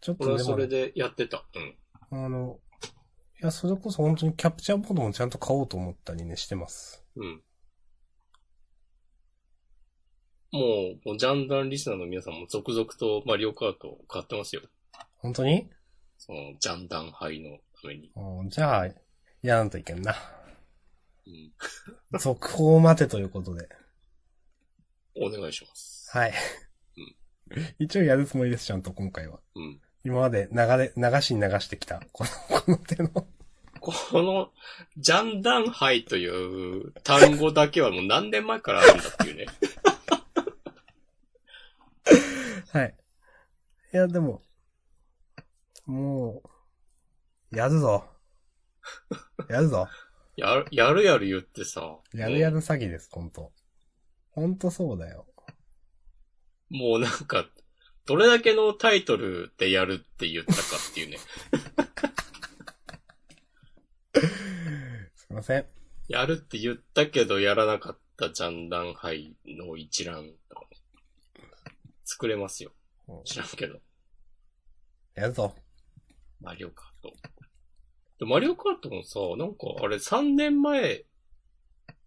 [0.00, 1.44] ちょっと俺はそれでやってた。
[2.10, 2.24] うん。
[2.24, 2.58] あの、
[3.42, 7.04] いや、それこそ本当にキャプチャーボードもちゃんと買おうと思ったりね、してます。
[7.16, 7.42] うん。
[10.52, 14.62] もう、もうジャンダンリスナーの皆さんも続々とマリオカートを買ってますよ。
[15.18, 15.70] 本当に？
[16.18, 18.10] その、ジャンダン杯のために。
[18.16, 18.86] うんじゃあ、
[19.42, 20.14] やらんといけんな。
[21.26, 21.52] うん。
[22.18, 23.68] 続報を待てということで。
[25.20, 26.08] お願いします。
[26.10, 26.32] はい。
[27.78, 29.40] 一応やるつもりです、ちゃんと今回は。
[29.54, 29.80] うん。
[30.02, 32.30] 今まで流れ、流しに流してきた、この、
[32.60, 33.10] この手の。
[33.80, 33.92] こ
[34.22, 34.50] の、
[34.96, 39.46] ジャンダン杯という単語だけはもう何年前からあるんだっていうね。
[42.72, 42.94] はい。
[43.92, 44.42] いや、でも、
[45.86, 46.42] も
[47.52, 48.04] う、やるぞ。
[49.48, 49.88] やるぞ。
[50.36, 51.98] やる、やるやる言ってさ。
[52.14, 53.52] やるやる詐欺です、ほんと。
[54.32, 55.26] ほんとそうだよ。
[56.70, 57.46] もうなんか、
[58.06, 61.18] どれだけのタイトルでやるって言ったかっていうね。
[65.14, 65.66] すいません。
[66.08, 70.76] やるって言ったけどやらなかったジャンダン杯の一覧とかね。
[72.04, 72.72] 作れますよ。
[73.24, 73.80] 知らんけど。
[75.14, 75.54] やるぞ。
[76.40, 77.12] マリオカート。
[78.18, 81.04] でマリオカートもさ、なんかあれ3年前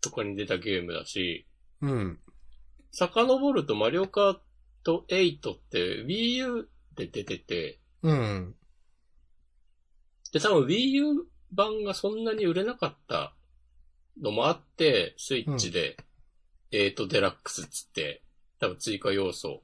[0.01, 1.47] とかに出たゲームだし、
[1.83, 2.19] うん。
[2.91, 4.37] 遡るとマリオカー
[4.83, 8.55] ト8って Wii U で出てて、うん。
[10.31, 11.03] で、多分 Wii U
[11.51, 13.33] 版がそんなに売れなかった
[14.21, 15.97] のもあって、スイッチで
[16.71, 18.23] 8デラックスっつって、
[18.59, 19.61] 多分追加要素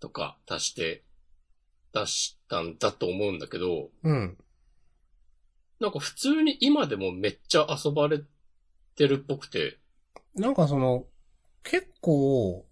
[0.00, 1.04] とか足して
[1.92, 4.36] 出したんだと思うんだけど、うん。
[5.78, 8.20] なんか普通に今でもめっちゃ遊ばれ
[8.96, 9.78] てるっぽくて、
[10.34, 11.06] なんかその、
[11.64, 12.66] 結構、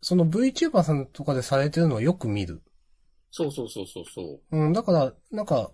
[0.00, 2.62] その VTuber さんとかでされてるのはよく見る。
[3.30, 4.56] そうそうそうそうそう。
[4.56, 5.72] うん、だから、なんか、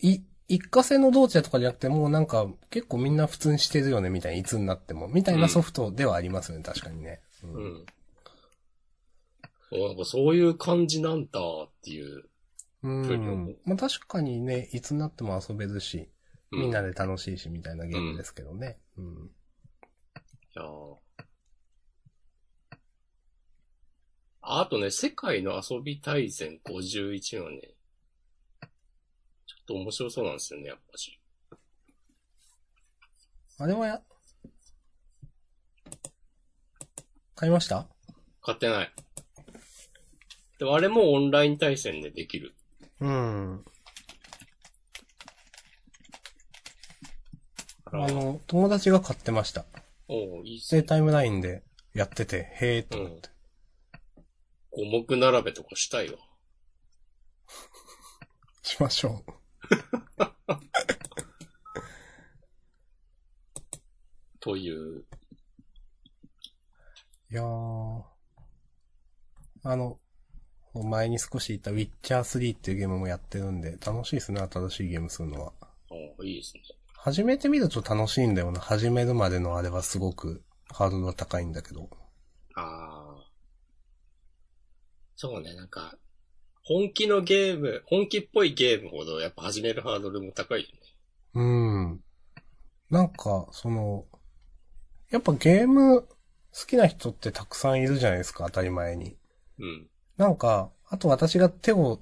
[0.00, 5.08] い、一過性の同地とかじゃなくて、もうなんか、結構みんな普通にしてるよね、みたいな、いつになっても。
[5.08, 7.20] みたいなソフトではありますよね、確かにね。
[7.42, 7.60] うう。
[7.60, 7.86] ん。
[9.70, 12.24] なんかそういう感じなんだっていう。
[12.82, 12.88] う。
[12.88, 16.10] んまあ確かにね、いつになっても遊べるし、
[16.52, 18.78] うん、みんなで楽しいし、みたいなゲームですけどね。
[18.96, 19.04] うん。
[19.04, 21.07] いやー
[24.50, 27.60] あとね、世界の遊び大全51はね、
[29.46, 31.20] ちょっと面白そうなんですよね、やっぱし。
[33.58, 34.02] あれはや、
[37.34, 37.86] 買いました？
[38.40, 38.92] 買ってない。
[40.58, 42.54] でもあれもオンライン対戦でできる。
[43.00, 43.64] うん。
[47.84, 49.66] あの、友達が買ってました。
[50.08, 50.82] おういいっすで、ね。
[50.84, 51.62] タイムラインで
[51.92, 53.28] やってて、へえと思って。
[54.78, 56.18] 五目並べとかしたいわ。
[58.62, 59.24] しましょ
[64.38, 64.98] という。
[64.98, 65.06] う。
[67.32, 68.04] いやー。
[69.64, 69.98] あの、
[70.74, 75.52] 前に少し言ったウィッチャー3っていうゲームもやってるんで、楽しいですね、新しいゲームするのは。
[75.90, 76.62] おいいですね。
[76.94, 78.60] 始めてみると楽しいんだよな。
[78.60, 81.90] 始めるまでのあれはすごくハードルは高いんだけど。
[82.54, 83.07] ああ。
[85.20, 85.98] そうね、なんか、
[86.62, 90.74] 本気のゲーム、本気っぽいゲームほどやっぱ始めるハードルも高いよね。
[91.34, 92.00] うん。
[92.88, 94.06] なんか、その、
[95.10, 96.08] やっぱゲーム好
[96.68, 99.16] きな人ってたくさんいるじゃないですか、当たり前に。
[99.58, 99.90] うん。
[100.18, 102.00] なんか、あと私が手を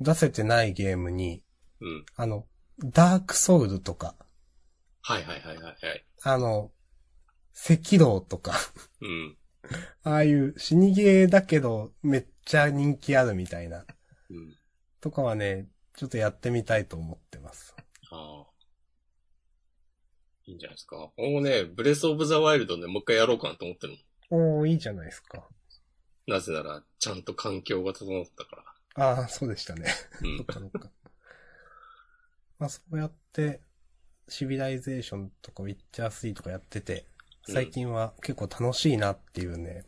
[0.00, 1.44] 出せてないゲームに、
[1.80, 2.04] うん。
[2.16, 2.44] あの、
[2.84, 4.16] ダークソウルとか、
[5.00, 6.04] はいはいはいはいはい。
[6.24, 6.72] あの、
[7.54, 8.54] 赤道とか、
[9.00, 9.36] うん。
[10.04, 13.86] ああいう死にゲーだけどめっちゃ人気あるみたいな、
[14.30, 14.56] うん。
[15.00, 17.74] とかはね、ちょっとやってみたいと思ってます。
[18.10, 18.46] ああ。
[20.44, 21.12] いいんじゃないですか。
[21.16, 23.94] 俺もね、ブレスオブザワイルドね、もう一回やろうかなと思ってる
[24.30, 24.58] の。
[24.60, 25.48] おー、いいじゃないですか。
[26.26, 28.56] なぜなら、ちゃんと環境が整ったか
[28.94, 29.08] ら。
[29.08, 29.92] ああ、そうでしたね。
[30.22, 30.46] うんそっ。
[30.46, 30.90] かそっか。
[32.58, 33.60] まあそうやって、
[34.28, 37.06] シビライゼーションとかウィッチャー3とかやってて、
[37.48, 39.84] 最近は結構楽しいなっていうね、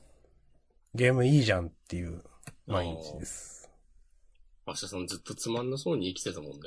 [0.95, 2.23] ゲームいいじゃんっていう
[2.67, 3.69] 毎日です。
[4.67, 6.59] 明日さんずっとつまんなそうに生きてたもんね。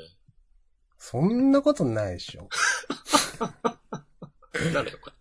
[0.97, 2.49] そんなことないでしょ。
[4.73, 5.15] ならよかっ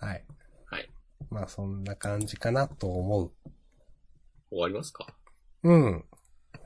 [0.00, 0.04] た。
[0.06, 0.26] はい。
[0.66, 0.90] はい。
[1.30, 3.32] まあそんな感じかなと思う。
[4.50, 5.06] 終わりますか？
[5.62, 6.04] うん。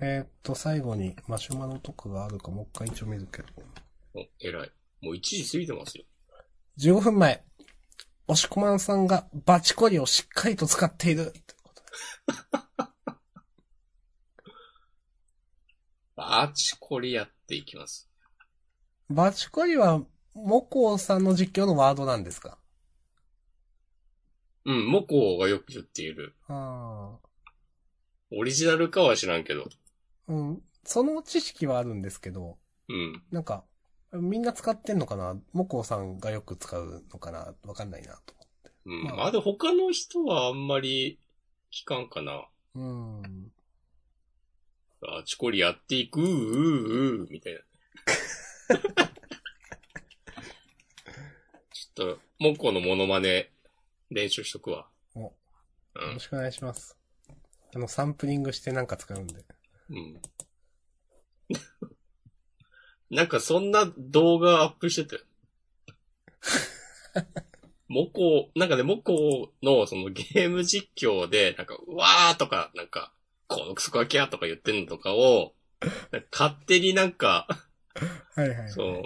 [0.00, 3.48] えーっと、最後にマシュマロとかがあるかもう一回一応見るけど。
[4.14, 4.72] お、偉い。
[5.02, 6.04] もう1時過ぎてますよ。
[6.78, 7.44] 15分前。
[8.30, 11.22] 押し込まんさんがバチコリをしっかりと使っている。
[11.22, 11.88] ってことで
[16.14, 18.08] バチコリやっていきます。
[19.08, 22.58] バチコリは、モコさんの実況のワードなんですか？
[24.64, 26.36] うん、モコがよく言っている。
[26.46, 27.18] あ
[28.32, 29.64] オリジナルかは知らんけど。
[30.28, 30.32] あ。
[30.32, 30.62] うん。
[30.84, 32.58] その知識はあるんですけど、
[32.88, 33.24] うん。
[33.32, 33.64] なんか、
[34.12, 35.36] みんな使ってんのかな？
[35.52, 37.54] モコさんがよく使うのかな？
[37.64, 38.34] わかんないなと
[38.86, 39.04] うん。
[39.04, 41.18] まあまあ、で、他の人はあんまり
[41.72, 42.48] 聞かんかな。
[42.74, 43.28] 思って。
[43.28, 43.52] うん。
[45.00, 47.60] バチコリやっていく、うーうーみたいな。
[51.72, 53.50] ちょっと、モコのモノマネ
[54.10, 54.88] 練習しとくわ。
[55.14, 55.32] お、よ
[55.94, 56.18] うんろ。
[56.18, 56.96] しくお願いします。
[57.74, 59.44] あの、サンプリングしてなんか使うんで。
[59.90, 60.20] うん。
[63.10, 65.22] なんかそんな動画アップしてたよ。
[67.88, 73.12] モコ、なんかね、モコのそのゲーム実況で、なんか、うわーとか、なんか、
[73.48, 75.88] このクソガキやとか言ってんのとかを、か
[76.30, 77.48] 勝手になんか、
[78.36, 78.68] はいはい。
[78.70, 79.02] そう、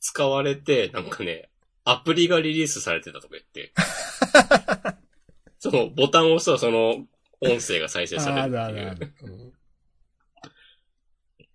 [0.00, 1.48] 使われて、なんかね、
[1.84, 3.72] アプリがリリースされてたとか言って、
[5.58, 7.06] そのボタンを押すとその
[7.40, 8.76] 音声が再生されあるっていう。
[8.76, 9.14] るあるある。
[9.22, 9.52] うん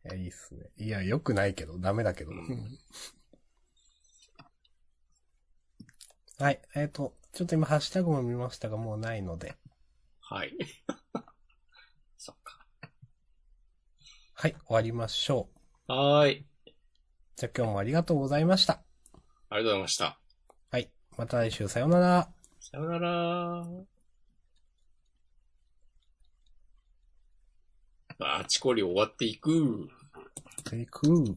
[0.07, 0.69] いや、いいっすね。
[0.77, 2.31] いや、良くないけど、ダメだけど。
[2.31, 2.79] うんうん
[6.39, 6.61] はい。
[6.75, 9.55] えっ、と、ちょっと今、ハッシュタグも見ましたが、もうないので。
[10.19, 10.55] はい。
[12.15, 12.59] そっか。
[14.35, 15.49] はい、終わりましょ
[15.87, 15.91] う。
[15.91, 16.45] はーい。
[17.35, 18.83] じゃあ今日もありがとうございました。
[19.49, 20.19] ありがとうございました。
[20.69, 20.91] はい。
[21.17, 22.31] また来週、さようなら。
[22.59, 23.63] さよなら。
[28.19, 29.89] あちこり終わっていく。
[30.69, 31.35] テイクー。